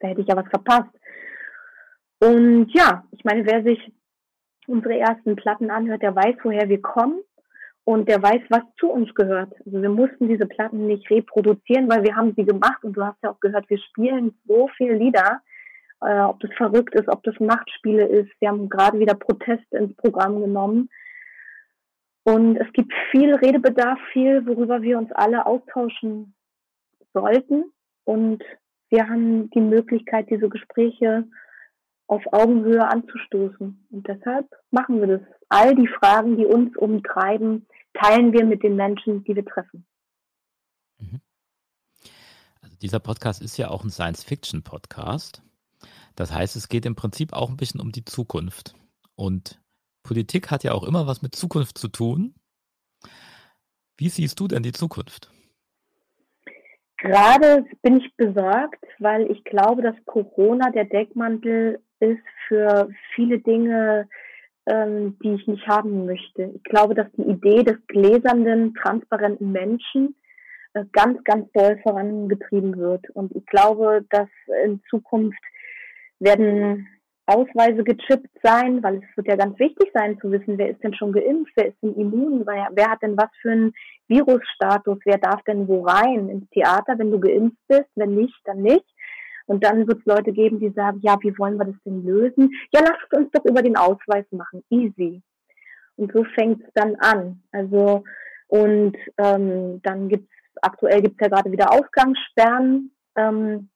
[0.00, 0.90] da hätte ich ja was verpasst.
[2.20, 3.92] Und ja, ich meine, wer sich
[4.66, 7.20] unsere ersten Platten anhört, der weiß, woher wir kommen
[7.86, 9.54] und der weiß, was zu uns gehört.
[9.64, 13.22] Also wir mussten diese Platten nicht reproduzieren, weil wir haben sie gemacht und du hast
[13.22, 15.40] ja auch gehört, wir spielen so viele Lieder,
[16.00, 18.30] äh, ob das verrückt ist, ob das Machtspiele ist.
[18.40, 20.90] Wir haben gerade wieder Protest ins Programm genommen.
[22.24, 26.34] Und es gibt viel Redebedarf, viel, worüber wir uns alle austauschen
[27.14, 27.66] sollten.
[28.02, 28.42] Und
[28.90, 31.28] wir haben die Möglichkeit, diese Gespräche
[32.06, 33.86] auf Augenhöhe anzustoßen.
[33.90, 35.20] Und deshalb machen wir das.
[35.48, 39.86] All die Fragen, die uns umtreiben, teilen wir mit den Menschen, die wir treffen.
[40.98, 41.20] Mhm.
[42.62, 45.42] Also dieser Podcast ist ja auch ein Science-Fiction-Podcast.
[46.16, 48.74] Das heißt, es geht im Prinzip auch ein bisschen um die Zukunft.
[49.14, 49.60] Und
[50.02, 52.34] Politik hat ja auch immer was mit Zukunft zu tun.
[53.98, 55.30] Wie siehst du denn die Zukunft?
[56.98, 64.08] Gerade bin ich besorgt, weil ich glaube, dass Corona der Deckmantel ist für viele Dinge,
[64.66, 66.52] ähm, die ich nicht haben möchte.
[66.54, 70.16] Ich glaube, dass die Idee des gläsernden, transparenten Menschen
[70.74, 73.08] äh, ganz, ganz doll vorangetrieben wird.
[73.10, 74.28] Und ich glaube, dass
[74.64, 75.42] in Zukunft
[76.18, 76.88] werden
[77.26, 80.94] Ausweise gechippt sein, weil es wird ja ganz wichtig sein zu wissen, wer ist denn
[80.94, 83.72] schon geimpft, wer ist denn immun, wer, wer hat denn was für einen
[84.06, 88.62] Virusstatus, wer darf denn wo rein ins Theater, wenn du geimpft bist, wenn nicht, dann
[88.62, 88.86] nicht.
[89.46, 92.50] Und dann wird es Leute geben, die sagen, ja, wie wollen wir das denn lösen?
[92.72, 95.22] Ja, lasst uns doch über den Ausweis machen, easy.
[95.96, 97.42] Und so fängt es dann an.
[97.52, 98.04] Also
[98.48, 100.30] und ähm, dann gibt's
[100.62, 102.92] aktuell gibt's ja gerade wieder Ausgangssperren.
[103.16, 103.68] Ähm,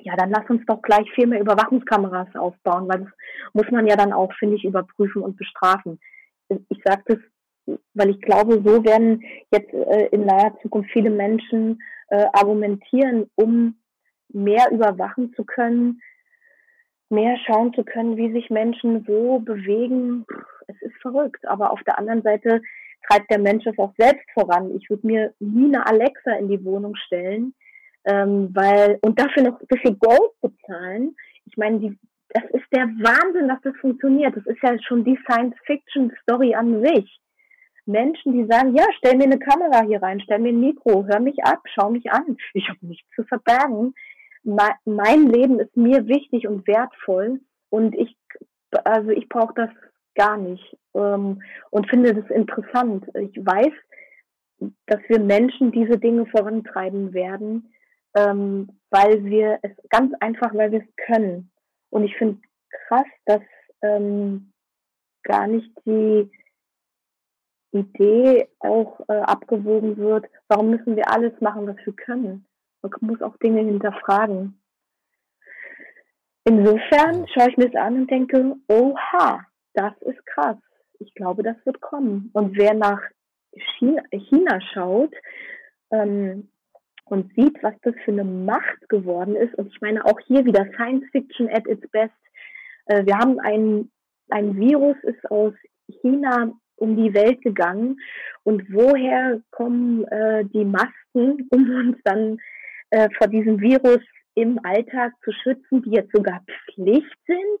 [0.00, 3.12] ja, dann lass uns doch gleich viel mehr Überwachungskameras aufbauen, weil das
[3.52, 6.00] muss man ja dann auch, finde ich, überprüfen und bestrafen.
[6.48, 11.80] Ich sage das, weil ich glaube, so werden jetzt äh, in naher Zukunft viele Menschen
[12.08, 13.76] äh, argumentieren, um
[14.34, 16.00] mehr überwachen zu können,
[17.08, 20.26] mehr schauen zu können, wie sich Menschen wo bewegen.
[20.66, 21.46] Es ist verrückt.
[21.46, 22.60] Aber auf der anderen Seite
[23.08, 24.74] treibt der Mensch es auch selbst voran.
[24.76, 27.54] Ich würde mir nie eine Alexa in die Wohnung stellen,
[28.04, 31.14] ähm, weil und dafür noch so viel Gold bezahlen.
[31.46, 31.98] Ich meine, die,
[32.30, 34.36] das ist der Wahnsinn, dass das funktioniert.
[34.36, 37.20] Das ist ja schon die Science-Fiction-Story an sich.
[37.86, 41.20] Menschen, die sagen, ja, stell mir eine Kamera hier rein, stell mir ein Mikro, hör
[41.20, 42.36] mich ab, schau mich an.
[42.54, 43.94] Ich habe nichts zu verbergen.
[44.44, 48.16] Mein Leben ist mir wichtig und wertvoll und ich,
[48.84, 49.70] also ich brauche das
[50.14, 53.06] gar nicht ähm, und finde das interessant.
[53.14, 53.72] Ich weiß,
[54.86, 57.74] dass wir Menschen diese Dinge vorantreiben werden,
[58.14, 61.50] ähm, weil wir es ganz einfach, weil wir es können.
[61.90, 62.40] Und ich finde
[62.86, 63.42] krass, dass
[63.82, 64.52] ähm,
[65.22, 66.30] gar nicht die
[67.72, 72.46] Idee auch äh, abgewogen wird, warum müssen wir alles machen, was wir können.
[73.00, 74.60] Man muss auch Dinge hinterfragen.
[76.44, 80.58] Insofern schaue ich mir das an und denke, oha, das ist krass.
[80.98, 82.30] Ich glaube, das wird kommen.
[82.34, 83.00] Und wer nach
[83.78, 85.14] China, China schaut
[85.90, 86.50] ähm,
[87.06, 90.66] und sieht, was das für eine Macht geworden ist, und ich meine auch hier wieder
[90.74, 92.12] Science Fiction at its best.
[92.86, 93.90] Äh, wir haben ein,
[94.28, 95.54] ein Virus, ist aus
[96.02, 97.98] China um die Welt gegangen.
[98.42, 102.38] Und woher kommen äh, die Masken, um uns dann
[102.94, 104.00] äh, vor diesem Virus
[104.34, 107.60] im Alltag zu schützen, die jetzt sogar Pflicht sind?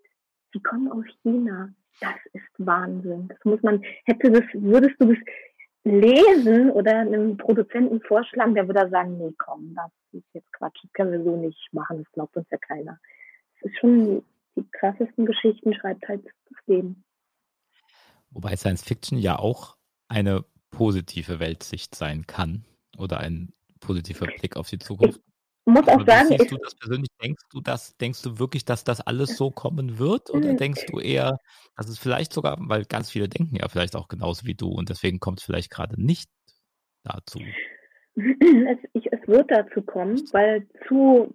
[0.54, 1.74] Die kommen aus China.
[2.00, 3.26] Das ist Wahnsinn.
[3.28, 5.18] Das muss man, hätte das, würdest du das
[5.82, 10.92] lesen oder einem Produzenten vorschlagen, der würde sagen, nee, komm, das ist jetzt Quatsch, das
[10.92, 12.98] können wir so nicht machen, das glaubt uns ja keiner.
[13.60, 14.24] Das ist schon
[14.56, 17.04] die krassesten Geschichten, schreibt halt das Leben.
[18.30, 19.76] Wobei Science Fiction ja auch
[20.08, 22.64] eine positive Weltsicht sein kann
[22.96, 23.52] oder ein
[23.86, 25.20] positiver Blick auf die Zukunft
[25.66, 27.08] muss auch sagen, siehst du das persönlich?
[27.22, 30.30] Denkst du, dass, denkst du wirklich, dass das alles so kommen wird?
[30.30, 30.56] Oder hm.
[30.56, 31.38] denkst du eher,
[31.76, 34.88] dass es vielleicht sogar, weil ganz viele denken ja vielleicht auch genauso wie du und
[34.88, 36.30] deswegen kommt es vielleicht gerade nicht
[37.02, 37.40] dazu?
[38.16, 41.34] Es, ich, es wird dazu kommen, weil zu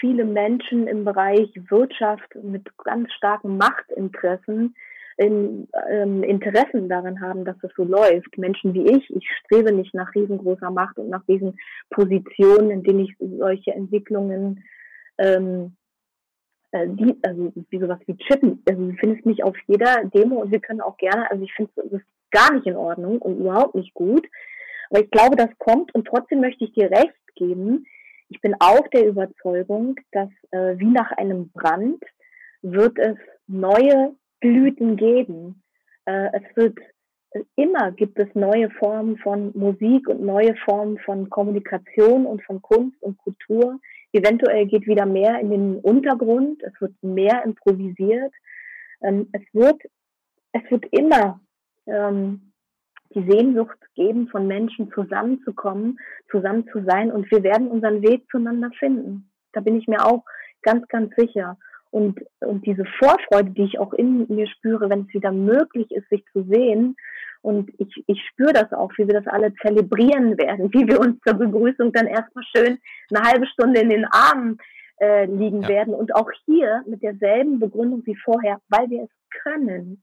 [0.00, 4.74] viele Menschen im Bereich Wirtschaft mit ganz starken Machtinteressen
[5.16, 8.36] in, ähm, Interessen daran haben, dass das so läuft.
[8.38, 11.58] Menschen wie ich, ich strebe nicht nach riesengroßer Macht und nach diesen
[11.90, 14.64] Positionen, in denen ich solche Entwicklungen
[15.18, 15.76] ähm,
[16.72, 20.50] äh, die, also wie sowas wie Chippen, also du findest mich auf jeder Demo und
[20.50, 23.94] wir können auch gerne, also ich finde es gar nicht in Ordnung und überhaupt nicht
[23.94, 24.26] gut.
[24.90, 27.86] Aber ich glaube, das kommt und trotzdem möchte ich dir recht geben.
[28.28, 32.02] Ich bin auch der Überzeugung, dass äh, wie nach einem Brand
[32.62, 35.62] wird es neue Blüten geben.
[36.04, 36.78] Äh, es wird
[37.56, 43.02] immer gibt es neue Formen von Musik und neue Formen von Kommunikation und von Kunst
[43.02, 43.80] und Kultur.
[44.12, 46.62] Eventuell geht wieder mehr in den Untergrund.
[46.62, 48.34] Es wird mehr improvisiert.
[49.02, 49.80] Ähm, es wird,
[50.52, 51.40] es wird immer
[51.86, 52.52] ähm,
[53.14, 55.98] die Sehnsucht geben, von Menschen zusammenzukommen,
[56.30, 59.30] zusammen zu sein und wir werden unseren Weg zueinander finden.
[59.52, 60.24] Da bin ich mir auch
[60.62, 61.58] ganz, ganz sicher.
[61.92, 66.08] Und, und diese Vorfreude, die ich auch in mir spüre, wenn es wieder möglich ist,
[66.08, 66.96] sich zu sehen.
[67.42, 71.20] Und ich, ich spüre das auch, wie wir das alle zelebrieren werden, wie wir uns
[71.20, 72.78] zur Begrüßung dann erstmal schön
[73.10, 74.56] eine halbe Stunde in den Armen
[75.00, 75.68] äh, liegen ja.
[75.68, 75.92] werden.
[75.92, 80.02] Und auch hier mit derselben Begründung wie vorher, weil wir es können.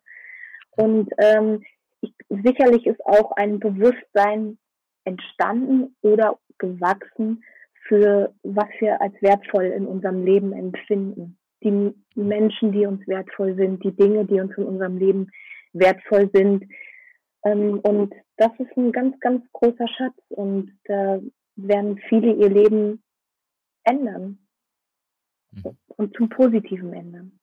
[0.77, 1.63] Und ähm,
[2.01, 4.59] ich, sicherlich ist auch ein Bewusstsein
[5.05, 7.43] entstanden oder gewachsen
[7.87, 13.83] für was wir als wertvoll in unserem Leben empfinden die Menschen, die uns wertvoll sind,
[13.83, 15.31] die Dinge, die uns in unserem Leben
[15.73, 16.65] wertvoll sind.
[17.43, 21.19] Ähm, und das ist ein ganz, ganz großer Schatz und da
[21.55, 23.03] werden viele ihr Leben
[23.83, 24.39] ändern
[25.51, 25.77] mhm.
[25.87, 27.39] und zum Positiven ändern.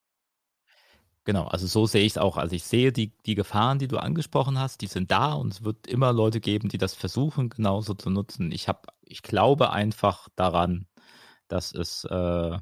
[1.24, 2.36] Genau, also so sehe ich es auch.
[2.36, 5.64] Also ich sehe die, die Gefahren, die du angesprochen hast, die sind da und es
[5.64, 8.52] wird immer Leute geben, die das versuchen, genauso zu nutzen.
[8.52, 10.86] Ich habe, ich glaube einfach daran,
[11.48, 12.58] dass es äh,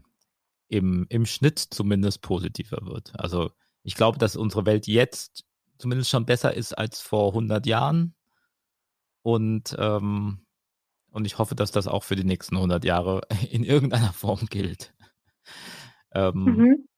[0.69, 3.13] im, im Schnitt zumindest positiver wird.
[3.19, 3.51] Also
[3.83, 5.45] ich glaube, dass unsere Welt jetzt
[5.79, 8.15] zumindest schon besser ist als vor 100 Jahren.
[9.23, 10.47] Und, ähm,
[11.11, 14.95] und ich hoffe, dass das auch für die nächsten 100 Jahre in irgendeiner Form gilt.
[16.13, 16.89] Ähm, mhm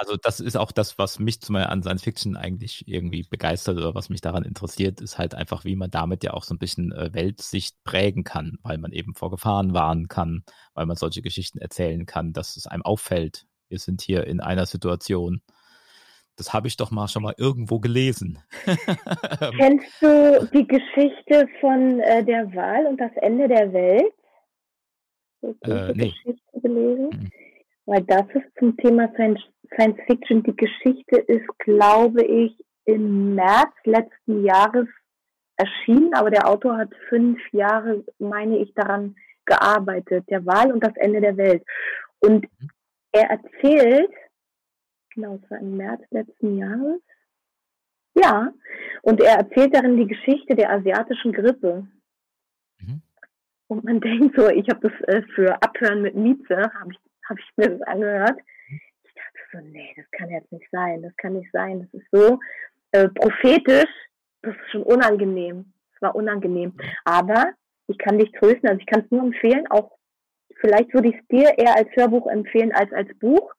[0.00, 3.76] also das ist auch das, was mich zum Beispiel an Science Fiction eigentlich irgendwie begeistert
[3.76, 6.58] oder was mich daran interessiert, ist halt einfach, wie man damit ja auch so ein
[6.58, 11.20] bisschen äh, Weltsicht prägen kann, weil man eben vor Gefahren warnen kann, weil man solche
[11.20, 13.44] Geschichten erzählen kann, dass es einem auffällt.
[13.68, 15.42] Wir sind hier in einer Situation.
[16.36, 18.38] Das habe ich doch mal schon mal irgendwo gelesen.
[19.58, 24.14] Kennst du die Geschichte von äh, der Wahl und das Ende der Welt?
[25.42, 26.14] Äh, nee.
[26.24, 27.10] Geschichte gelesen?
[27.10, 27.30] Mhm.
[27.84, 29.42] Weil das ist zum Thema Science
[29.74, 30.42] Science Fiction.
[30.42, 34.88] Die Geschichte ist, glaube ich, im März letzten Jahres
[35.56, 40.96] erschienen, aber der Autor hat fünf Jahre, meine ich, daran gearbeitet, der Wahl und das
[40.96, 41.62] Ende der Welt.
[42.20, 42.46] Und
[43.12, 44.12] er erzählt,
[45.14, 47.00] genau, es war im März letzten Jahres,
[48.14, 48.52] ja,
[49.02, 51.86] und er erzählt darin die Geschichte der asiatischen Grippe.
[52.80, 53.02] Mhm.
[53.68, 57.38] Und man denkt so, ich habe das äh, für Abhören mit Mieze, habe ich, hab
[57.38, 58.40] ich mir das angehört
[59.52, 62.38] so, nee, das kann jetzt nicht sein, das kann nicht sein, das ist so
[62.92, 63.90] äh, prophetisch,
[64.42, 65.72] das ist schon unangenehm.
[65.94, 66.74] Es war unangenehm.
[67.04, 67.52] Aber
[67.86, 69.96] ich kann dich trösten, also ich kann es nur empfehlen, auch
[70.60, 73.52] vielleicht würde ich es dir eher als Hörbuch empfehlen als als Buch.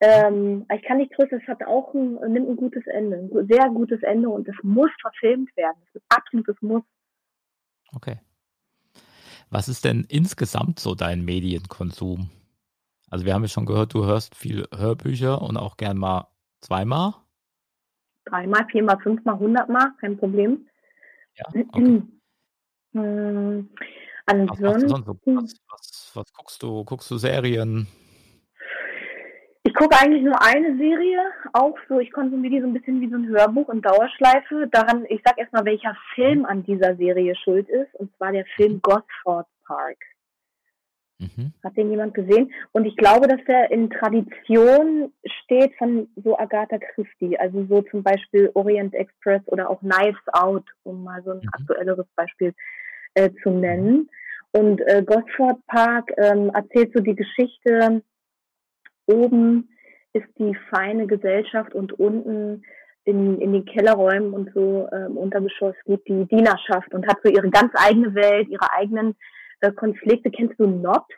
[0.00, 3.68] Ähm, ich kann dich trösten, es hat auch ein, nimmt ein gutes Ende, ein sehr
[3.70, 5.76] gutes Ende und es muss verfilmt werden.
[5.88, 6.82] Es ist absolutes Muss.
[7.94, 8.18] Okay.
[9.50, 12.30] Was ist denn insgesamt so dein Medienkonsum?
[13.14, 16.26] Also wir haben ja schon gehört, du hörst viel Hörbücher und auch gern mal
[16.60, 17.14] zweimal.
[18.24, 20.66] Dreimal, viermal, fünfmal, hundertmal, kein Problem.
[21.36, 22.02] Ja, okay.
[22.90, 23.70] Hm,
[24.26, 26.82] ansonsten, was, was, was, was, guckst du?
[26.82, 27.86] Guckst du Serien?
[29.62, 31.20] Ich gucke eigentlich nur eine Serie,
[31.52, 34.66] auch so, ich konsumiere die so ein bisschen wie so ein Hörbuch in Dauerschleife.
[34.72, 38.82] Daran, ich sag erstmal, welcher Film an dieser Serie schuld ist, und zwar der Film
[38.82, 39.98] Gosford Park.
[41.36, 41.52] Mhm.
[41.62, 42.52] Hat den jemand gesehen?
[42.72, 48.02] Und ich glaube, dass der in Tradition steht von so Agatha Christie, also so zum
[48.02, 51.48] Beispiel Orient Express oder auch Knives Out, um mal so ein mhm.
[51.52, 52.54] aktuelleres Beispiel
[53.14, 54.08] äh, zu nennen.
[54.52, 58.02] Und äh, Gosford Park ähm, erzählt so die Geschichte,
[59.06, 59.68] oben
[60.12, 62.62] ist die feine Gesellschaft und unten
[63.04, 67.50] in, in den Kellerräumen und so im Untergeschoss geht die Dienerschaft und hat so ihre
[67.50, 69.14] ganz eigene Welt, ihre eigenen
[69.60, 70.30] äh, Konflikte.
[70.30, 71.14] Kennst du Knobs?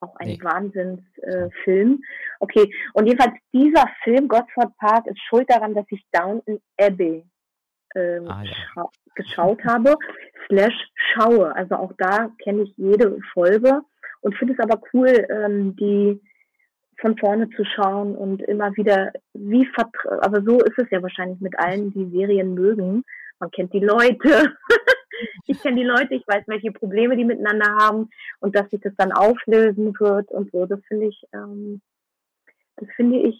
[0.00, 0.38] Auch ein nee.
[0.42, 1.92] Wahnsinnsfilm.
[1.92, 2.06] Äh,
[2.40, 7.24] okay, und jedenfalls dieser Film, Gosford Park, ist schuld daran, dass ich Downton Abbey
[7.94, 8.90] ähm, ah, ja.
[9.14, 9.96] geschaut habe,
[10.46, 10.74] slash
[11.14, 11.54] schaue.
[11.54, 13.80] Also auch da kenne ich jede Folge
[14.20, 16.20] und finde es aber cool, ähm, die
[17.00, 19.68] von vorne zu schauen und immer wieder, wie
[20.20, 23.04] aber so ist es ja wahrscheinlich mit allen, die Serien mögen.
[23.44, 24.56] Man kennt die Leute,
[25.46, 28.08] ich kenne die Leute, ich weiß, welche Probleme die miteinander haben
[28.40, 30.64] und dass sich das dann auflösen wird und so.
[30.64, 31.82] Das finde ich, ähm,
[32.76, 33.38] das finde ich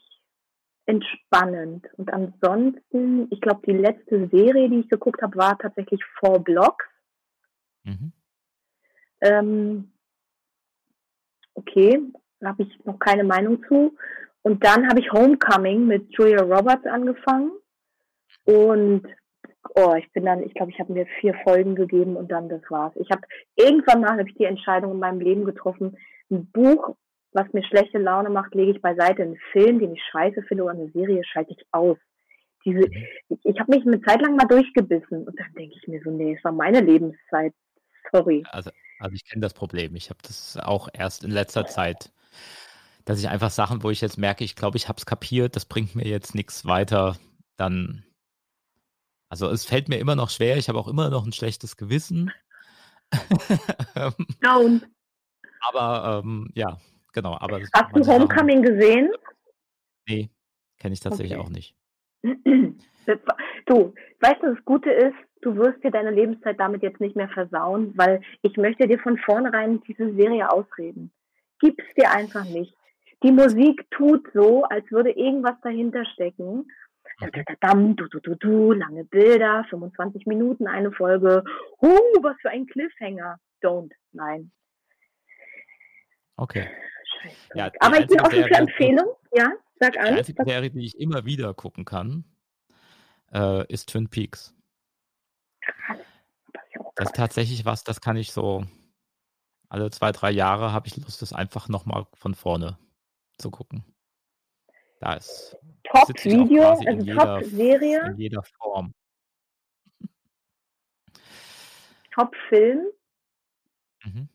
[0.85, 1.87] entspannend.
[1.97, 6.85] Und ansonsten, ich glaube, die letzte Serie, die ich geguckt habe, war tatsächlich Four Blocks.
[7.85, 8.13] Mhm.
[9.23, 9.93] Ähm,
[11.55, 11.99] okay,
[12.41, 13.97] da habe ich noch keine Meinung zu.
[14.43, 17.53] Und dann habe ich Homecoming mit Julia Roberts angefangen.
[18.45, 19.07] Und
[19.75, 22.63] oh, ich bin dann, ich glaube, ich habe mir vier Folgen gegeben und dann das
[22.69, 22.93] war's.
[22.97, 23.23] Ich habe
[23.57, 25.97] irgendwann mal habe ich die Entscheidung in meinem Leben getroffen,
[26.31, 26.97] ein Buch,
[27.33, 29.23] was mir schlechte Laune macht, lege ich beiseite.
[29.23, 31.99] Einen Film, den ich scheiße finde, oder eine Serie schalte ich aus.
[32.65, 33.07] Diese, mhm.
[33.29, 36.11] ich, ich habe mich eine Zeit lang mal durchgebissen und dann denke ich mir so,
[36.11, 37.53] nee, es war meine Lebenszeit.
[38.13, 38.43] Sorry.
[38.51, 39.97] Also, also ich kenne das Problem.
[39.97, 42.11] Ich habe das auch erst in letzter Zeit,
[43.05, 45.67] dass ich einfach Sachen, wo ich jetzt merke, ich glaube, ich habe es kapiert, das
[45.67, 47.17] bringt mir jetzt nichts weiter,
[47.57, 48.05] dann
[49.29, 52.31] also es fällt mir immer noch schwer, ich habe auch immer noch ein schlechtes Gewissen.
[54.43, 54.83] Down.
[55.61, 56.79] aber ähm, ja,
[57.13, 57.37] genau.
[57.39, 59.13] Aber Hast du Homecoming Sachen, gesehen?
[60.09, 60.31] Nee,
[60.79, 61.47] kenne ich tatsächlich okay.
[61.47, 61.75] auch nicht.
[63.67, 67.29] Du, weißt du, das Gute ist, du wirst dir deine Lebenszeit damit jetzt nicht mehr
[67.29, 71.11] versauen, weil ich möchte dir von vornherein diese Serie ausreden.
[71.61, 72.75] Gib's dir einfach nicht.
[73.23, 76.67] Die Musik tut so, als würde irgendwas dahinter stecken
[77.21, 81.45] du, du, du, du, lange Bilder, 25 Minuten, eine Folge.
[81.81, 83.39] Uh, was für ein Cliffhanger.
[83.63, 84.51] Don't, nein.
[86.37, 86.69] Okay.
[87.55, 89.15] Ja, Aber ich bin offen für Empfehlungen.
[89.33, 90.15] Ja, sag an.
[90.15, 92.25] Die einzige Serie, die ich immer wieder gucken kann,
[93.33, 94.55] äh, ist Twin Peaks.
[95.61, 95.99] Krass.
[96.97, 98.65] Das ist tatsächlich was, das kann ich so
[99.69, 102.79] alle zwei, drei Jahre habe ich Lust, das einfach nochmal von vorne
[103.39, 103.85] zu gucken.
[105.05, 106.83] Da ist Top-Video, also
[107.15, 108.07] Top-Serie.
[108.07, 108.95] In jeder Form.
[112.11, 112.87] Top-Film.
[114.03, 114.29] Mhm.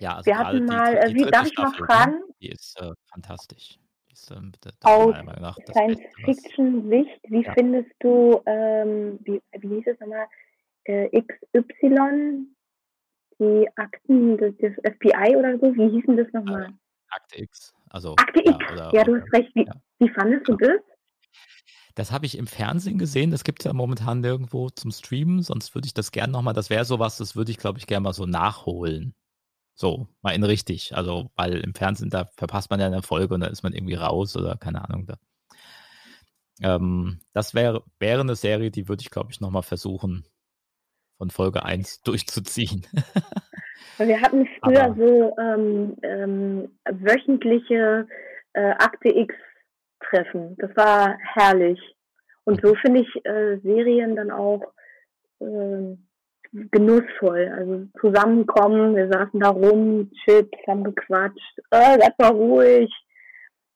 [0.00, 1.76] Ja, also Wir hatten mal, die, die, äh, wie, darf ich mal ne?
[1.78, 2.22] fragen?
[2.42, 3.78] Die ist äh, fantastisch.
[4.06, 5.16] Die ist, äh, bitte, Aus
[5.70, 7.54] Science-Fiction-Sicht, wie ja.
[7.54, 10.26] findest du, ähm, wie, wie hieß es nochmal,
[10.84, 12.48] äh, XY,
[13.38, 16.74] die Akten des, des, FBI oder so, wie hießen das nochmal?
[17.12, 17.72] Akte X.
[17.90, 19.54] Also, Akte X, ja, oder, ja du hast recht.
[19.54, 19.74] Wie, ja.
[19.98, 20.80] wie fandest du das?
[21.94, 23.30] Das habe ich im Fernsehen gesehen.
[23.30, 25.42] Das gibt es ja momentan nirgendwo zum Streamen.
[25.42, 28.04] Sonst würde ich das gerne nochmal, das wäre sowas, das würde ich, glaube ich, gerne
[28.04, 29.14] mal so nachholen.
[29.74, 30.96] So, mal in richtig.
[30.96, 33.94] Also, weil im Fernsehen, da verpasst man ja eine Folge und da ist man irgendwie
[33.94, 35.06] raus oder keine Ahnung.
[35.06, 35.18] Da.
[36.62, 40.26] Ähm, das wäre, wäre eine Serie, die würde ich, glaube ich, nochmal versuchen,
[41.18, 42.86] von Folge 1 durchzuziehen.
[43.98, 48.06] Wir hatten früher Aber, so ähm, ähm, wöchentliche
[48.54, 50.56] äh, Akte X-Treffen.
[50.58, 51.80] Das war herrlich.
[52.44, 54.62] Und so finde ich äh, Serien dann auch
[55.40, 55.96] äh,
[56.52, 57.52] genussvoll.
[57.56, 62.90] Also zusammenkommen, wir saßen da rum, Chips, haben gequatscht, oh, das war ruhig.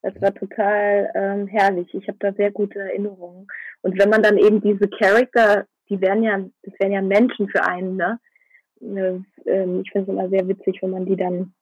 [0.03, 1.91] Das war total ähm, herrlich.
[1.93, 3.47] Ich habe da sehr gute Erinnerungen.
[3.81, 7.63] Und wenn man dann eben diese Charakter, die werden ja, das wären ja Menschen für
[7.63, 8.19] einen, ne?
[8.81, 9.15] Äh,
[9.81, 11.53] ich finde es immer sehr witzig, wenn man die dann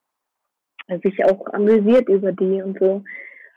[0.87, 3.03] äh, sich auch amüsiert über die und so.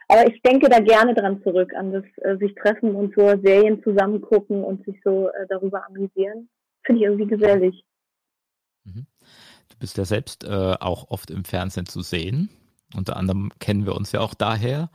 [0.07, 3.83] Aber ich denke da gerne dran zurück, an das äh, sich treffen und so Serien
[3.83, 6.49] zusammen gucken und sich so äh, darüber amüsieren.
[6.83, 7.83] Finde ich irgendwie gesellig.
[8.85, 9.05] Mhm.
[9.69, 12.49] Du bist ja selbst äh, auch oft im Fernsehen zu sehen.
[12.95, 14.89] Unter anderem kennen wir uns ja auch daher.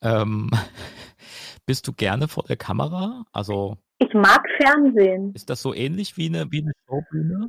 [0.00, 0.50] Ähm,
[1.66, 3.26] bist du gerne vor der Kamera?
[3.32, 5.32] Also ich mag Fernsehen.
[5.34, 7.48] Ist das so ähnlich wie eine, wie eine Showbühne?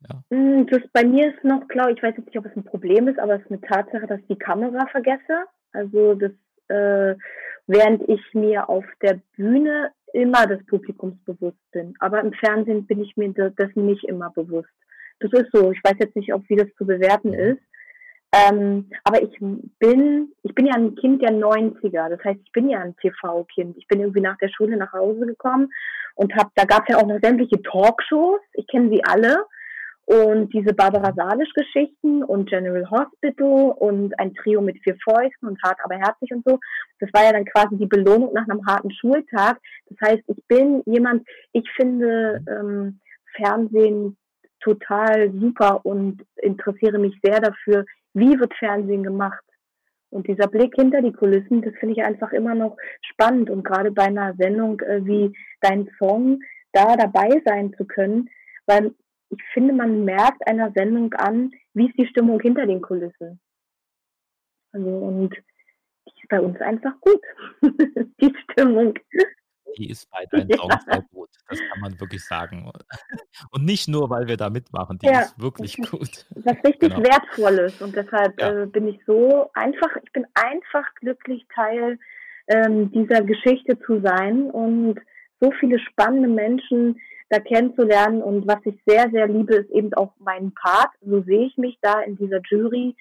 [0.00, 0.22] Ja.
[0.30, 3.08] Hm, das bei mir ist noch klar, ich weiß jetzt nicht, ob es ein Problem
[3.08, 5.44] ist, aber es ist eine Tatsache, dass ich die Kamera vergesse.
[5.72, 6.32] Also das,
[6.68, 7.16] äh,
[7.66, 11.94] während ich mir auf der Bühne immer des Publikums bewusst bin.
[11.98, 14.70] Aber im Fernsehen bin ich mir dessen nicht immer bewusst.
[15.20, 15.72] Das ist so.
[15.72, 17.34] Ich weiß jetzt nicht, ob wie das zu bewerten mhm.
[17.34, 17.62] ist.
[18.30, 19.34] Ähm, aber ich
[19.78, 22.10] bin, ich bin ja ein Kind der 90er.
[22.10, 23.76] Das heißt, ich bin ja ein TV-Kind.
[23.78, 25.70] Ich bin irgendwie nach der Schule nach Hause gekommen
[26.14, 28.40] und hab, da gab es ja auch noch sämtliche Talkshows.
[28.52, 29.46] Ich kenne sie alle.
[30.08, 35.78] Und diese Barbara Salisch-Geschichten und General Hospital und ein Trio mit vier Fäusten und hart
[35.84, 36.58] aber herzlich und so,
[36.98, 39.58] das war ja dann quasi die Belohnung nach einem harten Schultag.
[39.90, 43.00] Das heißt, ich bin jemand, ich finde ähm,
[43.36, 44.16] Fernsehen
[44.60, 47.84] total super und interessiere mich sehr dafür,
[48.14, 49.44] wie wird Fernsehen gemacht.
[50.08, 53.50] Und dieser Blick hinter die Kulissen, das finde ich einfach immer noch spannend.
[53.50, 56.40] Und gerade bei einer Sendung äh, wie Dein Song,
[56.72, 58.30] da dabei sein zu können,
[58.64, 58.94] weil
[59.30, 63.40] ich finde, man merkt einer Sendung an, wie ist die Stimmung hinter den Kulissen.
[64.72, 67.22] Also, und die ist bei uns einfach gut.
[68.20, 68.94] die Stimmung.
[69.76, 70.92] Die ist bei deinen Songs ja.
[70.94, 71.28] sehr gut.
[71.48, 72.70] Das kann man wirklich sagen.
[73.50, 74.98] Und nicht nur, weil wir da mitmachen.
[74.98, 76.26] Die ja, ist wirklich das gut.
[76.30, 77.02] Was richtig genau.
[77.02, 77.80] Wertvolles.
[77.80, 78.62] Und deshalb ja.
[78.62, 81.98] äh, bin ich so einfach, ich bin einfach glücklich, Teil
[82.48, 84.98] ähm, dieser Geschichte zu sein und
[85.40, 86.98] so viele spannende Menschen
[87.30, 88.22] da kennenzulernen.
[88.22, 90.90] Und was ich sehr, sehr liebe, ist eben auch mein Part.
[91.00, 92.96] So sehe ich mich da in dieser Jury,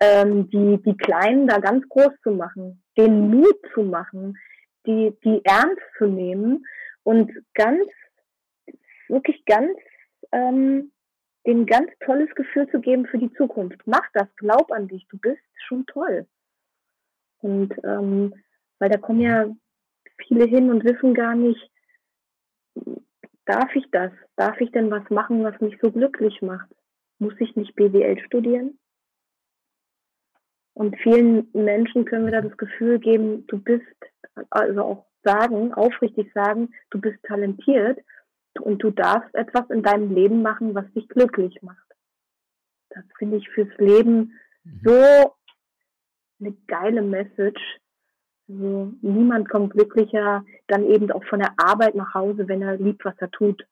[0.00, 4.36] ähm, die, die Kleinen da ganz groß zu machen, den Mut zu machen,
[4.86, 6.66] die, die ernst zu nehmen
[7.04, 7.86] und ganz,
[9.08, 9.78] wirklich ganz,
[10.32, 10.90] ähm,
[11.46, 13.80] denen ganz tolles Gefühl zu geben für die Zukunft.
[13.84, 16.26] Mach das, glaub an dich, du bist schon toll.
[17.40, 18.34] Und ähm,
[18.78, 19.46] weil da kommen ja
[20.26, 21.70] viele hin und wissen gar nicht,
[23.46, 24.12] darf ich das?
[24.36, 26.68] Darf ich denn was machen, was mich so glücklich macht?
[27.18, 28.78] Muss ich nicht BWL studieren?
[30.74, 33.84] Und vielen Menschen können wir da das Gefühl geben, du bist,
[34.50, 38.00] also auch sagen, aufrichtig sagen, du bist talentiert
[38.60, 41.78] und du darfst etwas in deinem Leben machen, was dich glücklich macht.
[42.90, 44.32] Das finde ich fürs Leben
[44.64, 44.80] mhm.
[44.84, 45.34] so
[46.40, 47.60] eine geile Message,
[48.52, 53.04] also niemand kommt glücklicher dann eben auch von der Arbeit nach Hause, wenn er liebt,
[53.04, 53.66] was er tut.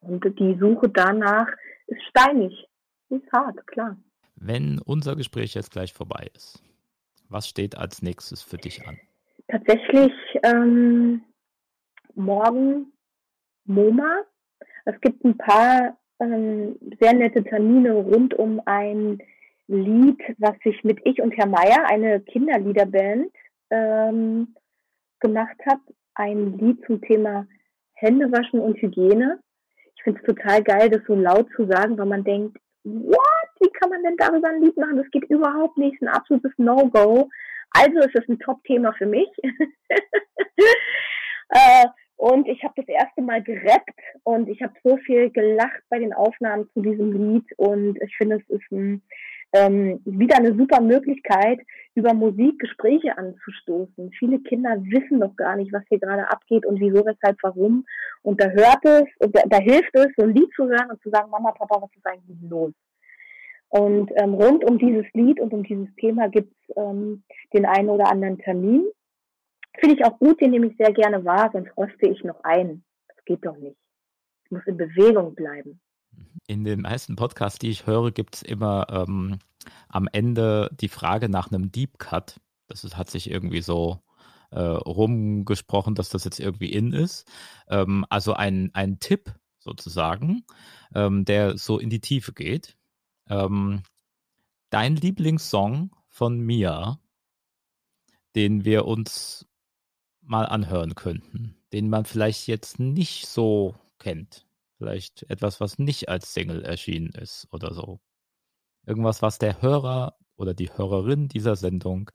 [0.00, 1.46] Und die Suche danach
[1.86, 2.68] ist steinig,
[3.08, 3.96] ist hart, klar.
[4.34, 6.62] Wenn unser Gespräch jetzt gleich vorbei ist,
[7.28, 8.98] was steht als nächstes für dich an?
[9.52, 11.22] tatsächlich ähm,
[12.14, 12.92] morgen
[13.66, 14.22] MoMA.
[14.84, 19.18] Es gibt ein paar ähm, sehr nette Termine rund um ein
[19.68, 23.32] Lied, was ich mit Ich und Herr Meier, eine Kinderliederband,
[23.72, 24.54] ähm,
[25.20, 25.80] gemacht habe.
[26.14, 27.46] Ein Lied zum Thema
[27.94, 29.40] Händewaschen und Hygiene.
[29.96, 33.48] Ich finde es total geil, das so laut zu sagen, weil man denkt, what?
[33.60, 34.96] Wie kann man denn darüber ein Lied machen?
[34.96, 37.28] Das geht überhaupt nicht, ein absolutes No-Go.
[37.70, 39.28] Also ist es ein Top-Thema für mich.
[41.48, 45.98] äh, und ich habe das erste Mal gerappt und ich habe so viel gelacht bei
[45.98, 49.02] den Aufnahmen zu diesem Lied und ich finde, es ist ein,
[49.52, 51.60] ähm, wieder eine super Möglichkeit,
[51.94, 54.10] über Musik Gespräche anzustoßen.
[54.18, 57.84] Viele Kinder wissen doch gar nicht, was hier gerade abgeht und wieso, weshalb, warum.
[58.22, 61.02] Und da hört es, und da, da hilft es, so ein Lied zu hören und
[61.02, 62.72] zu sagen, Mama, Papa, was ist eigentlich los?
[63.68, 67.22] Und ähm, rund um dieses Lied und um dieses Thema gibt es ähm,
[67.54, 68.84] den einen oder anderen Termin.
[69.78, 72.84] Finde ich auch gut, den nehme ich sehr gerne wahr, sonst roste ich noch ein.
[73.08, 73.78] Das geht doch nicht.
[74.44, 75.80] Ich muss in Bewegung bleiben.
[76.46, 79.38] In den meisten Podcasts, die ich höre, gibt es immer ähm,
[79.88, 82.40] am Ende die Frage nach einem Deep Cut.
[82.66, 84.02] Das ist, hat sich irgendwie so
[84.50, 87.26] äh, rumgesprochen, dass das jetzt irgendwie in ist.
[87.68, 90.44] Ähm, also ein, ein Tipp sozusagen,
[90.94, 92.76] ähm, der so in die Tiefe geht.
[93.28, 93.82] Ähm,
[94.70, 96.98] dein Lieblingssong von Mia,
[98.34, 99.46] den wir uns
[100.20, 104.46] mal anhören könnten, den man vielleicht jetzt nicht so kennt.
[104.82, 108.00] Vielleicht etwas, was nicht als Single erschienen ist oder so.
[108.84, 112.10] Irgendwas, was der Hörer oder die Hörerin dieser Sendung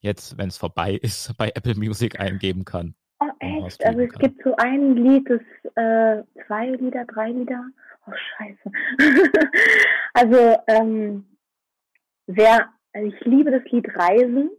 [0.00, 2.96] jetzt, wenn es vorbei ist, bei Apple Music eingeben kann.
[3.20, 3.84] Oh, echt?
[3.86, 4.20] Also es kann.
[4.20, 5.40] gibt so ein Lied, das
[5.76, 7.64] äh, zwei Lieder, drei Lieder.
[8.04, 8.72] Oh, scheiße.
[10.14, 11.24] also, ähm,
[12.26, 14.50] wer, also ich liebe das Lied Reisen.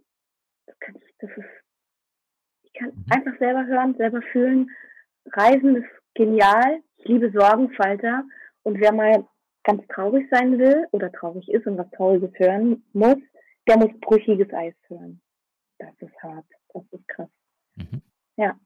[0.66, 1.49] Das, kann ich, das ist,
[2.64, 3.05] ich kann mhm.
[3.10, 4.70] einfach selber hören, selber fühlen.
[5.34, 6.84] Reisen ist genial.
[6.97, 8.24] Ich liebe Sorgenfalter.
[8.63, 9.26] Und wer mal
[9.63, 13.17] ganz traurig sein will oder traurig ist und was Trauriges hören muss,
[13.67, 15.22] der muss brüchiges Eis hören.
[15.78, 16.45] Das ist hart.
[16.74, 17.30] Das ist krass.
[17.76, 18.01] Mhm.
[18.36, 18.59] Ja.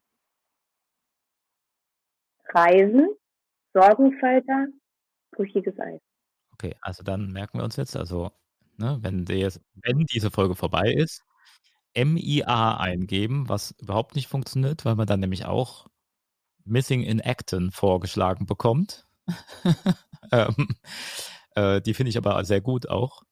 [2.48, 3.08] Reisen,
[3.72, 4.66] Sorgenfalter,
[5.30, 6.00] brüchiges Eis.
[6.52, 8.30] Okay, also dann merken wir uns jetzt, also
[8.76, 11.24] ne, wenn, die jetzt, wenn diese Folge vorbei ist,
[11.96, 15.86] MIA eingeben, was überhaupt nicht funktioniert, weil man dann nämlich auch
[16.64, 19.06] Missing in Acton vorgeschlagen bekommt.
[20.32, 20.68] ähm,
[21.54, 23.22] äh, die finde ich aber sehr gut auch.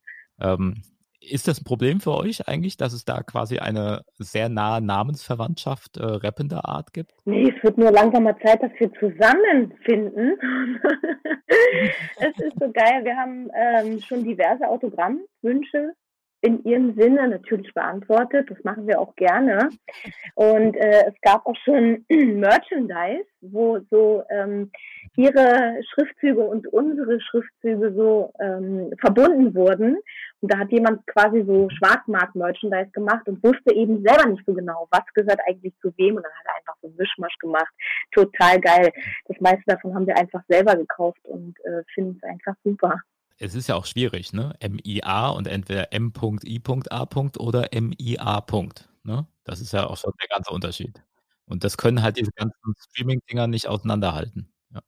[0.40, 0.82] Ähm,
[1.20, 5.96] ist das ein Problem für euch eigentlich, dass es da quasi eine sehr nahe Namensverwandtschaft
[5.96, 7.12] äh, rappender Art gibt?
[7.24, 10.36] Nee, es wird nur langsam mal Zeit, dass wir zusammenfinden.
[12.16, 13.04] es ist so geil.
[13.04, 15.94] Wir haben ähm, schon diverse Autogrammwünsche
[16.42, 18.50] in ihrem Sinne natürlich beantwortet.
[18.50, 19.70] Das machen wir auch gerne.
[20.34, 24.70] Und äh, es gab auch schon Merchandise, wo so ähm,
[25.16, 29.98] ihre Schriftzüge und unsere Schriftzüge so ähm, verbunden wurden.
[30.40, 34.88] Und da hat jemand quasi so Schwarzmarkt-Merchandise gemacht und wusste eben selber nicht so genau,
[34.90, 36.16] was gehört eigentlich zu wem.
[36.16, 37.72] Und dann hat er einfach so einen Mischmasch gemacht.
[38.10, 38.92] Total geil.
[39.26, 43.00] Das meiste davon haben wir einfach selber gekauft und äh, finden es einfach super
[43.42, 44.54] es ist ja auch schwierig, ne?
[44.62, 47.08] MIA und entweder M.I.A.
[47.38, 48.44] oder MIA.
[49.02, 49.26] Ne?
[49.44, 51.02] Das ist ja auch schon der ganze Unterschied.
[51.46, 54.52] Und das können halt diese ganzen Streaming-Dinger nicht auseinanderhalten.
[54.72, 54.80] Ja.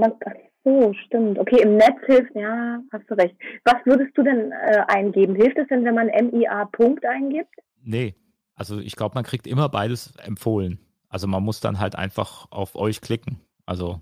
[0.00, 0.32] ach
[0.64, 1.38] so, stimmt.
[1.38, 3.34] Okay, im Netz hilft, ja, hast du recht.
[3.64, 5.34] Was würdest du denn äh, eingeben?
[5.34, 6.70] Hilft es denn, wenn man MIA.
[7.08, 7.54] eingibt?
[7.82, 8.14] Nee,
[8.54, 10.78] also ich glaube, man kriegt immer beides empfohlen.
[11.08, 13.40] Also man muss dann halt einfach auf euch klicken.
[13.66, 14.00] Also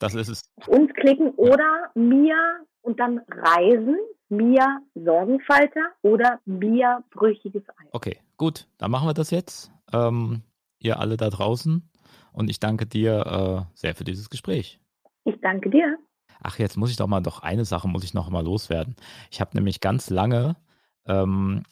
[0.00, 0.42] das ist es.
[0.66, 3.96] Uns klicken oder Mia und dann Reisen,
[4.28, 7.88] Mia Sorgenfalter oder Mia brüchiges Ei.
[7.92, 9.70] Okay, gut, dann machen wir das jetzt.
[9.92, 10.42] Ähm,
[10.78, 11.88] ihr alle da draußen.
[12.32, 14.80] Und ich danke dir äh, sehr für dieses Gespräch.
[15.24, 15.98] Ich danke dir.
[16.42, 18.96] Ach, jetzt muss ich doch mal, doch eine Sache muss ich noch mal loswerden.
[19.30, 20.56] Ich habe nämlich ganz lange
[21.06, 21.64] ähm,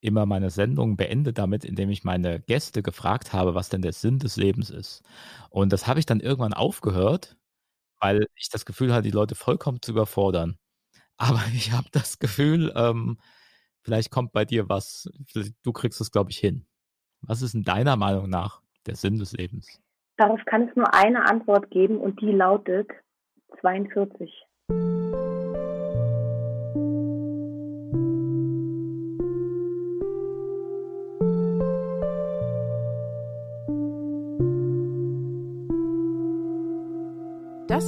[0.00, 4.18] immer meine Sendung beendet damit, indem ich meine Gäste gefragt habe, was denn der Sinn
[4.18, 5.02] des Lebens ist.
[5.50, 7.36] Und das habe ich dann irgendwann aufgehört,
[8.04, 10.58] weil ich das Gefühl hatte, die Leute vollkommen zu überfordern.
[11.16, 13.18] Aber ich habe das Gefühl, ähm,
[13.80, 15.08] vielleicht kommt bei dir was,
[15.62, 16.66] du kriegst es, glaube ich, hin.
[17.22, 19.80] Was ist in deiner Meinung nach der Sinn des Lebens?
[20.18, 22.90] Darauf kann es nur eine Antwort geben und die lautet
[23.60, 24.30] 42.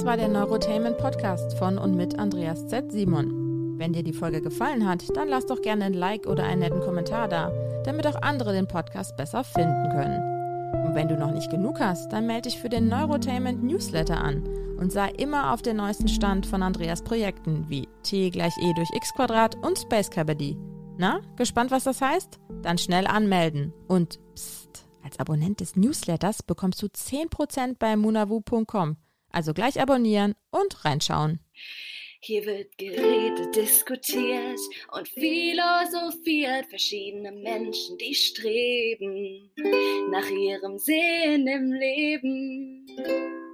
[0.07, 2.93] war der Neurotainment Podcast von und mit Andreas Z.
[2.93, 3.77] Simon.
[3.77, 6.79] Wenn dir die Folge gefallen hat, dann lass doch gerne ein Like oder einen netten
[6.79, 7.51] Kommentar da.
[7.83, 10.87] damit auch andere den Podcast besser finden können.
[10.87, 14.47] Und wenn du noch nicht genug hast, dann melde dich für den Neurotainment Newsletter an
[14.77, 18.89] und sei immer auf den neuesten Stand von Andreas Projekten wie T gleich E durch
[18.93, 20.55] X Quadrat und Space Cabody.
[20.97, 22.39] Na, gespannt, was das heißt?
[22.61, 23.73] Dann schnell anmelden.
[23.89, 28.95] Und psst, als Abonnent des Newsletters bekommst du 10% bei munavu.com.
[29.31, 31.39] Also gleich abonnieren und reinschauen.
[32.19, 34.59] Hier wird geredet, diskutiert
[34.91, 36.65] und philosophiert.
[36.67, 39.51] Verschiedene Menschen, die streben
[40.09, 43.46] nach ihrem Sinn im Leben.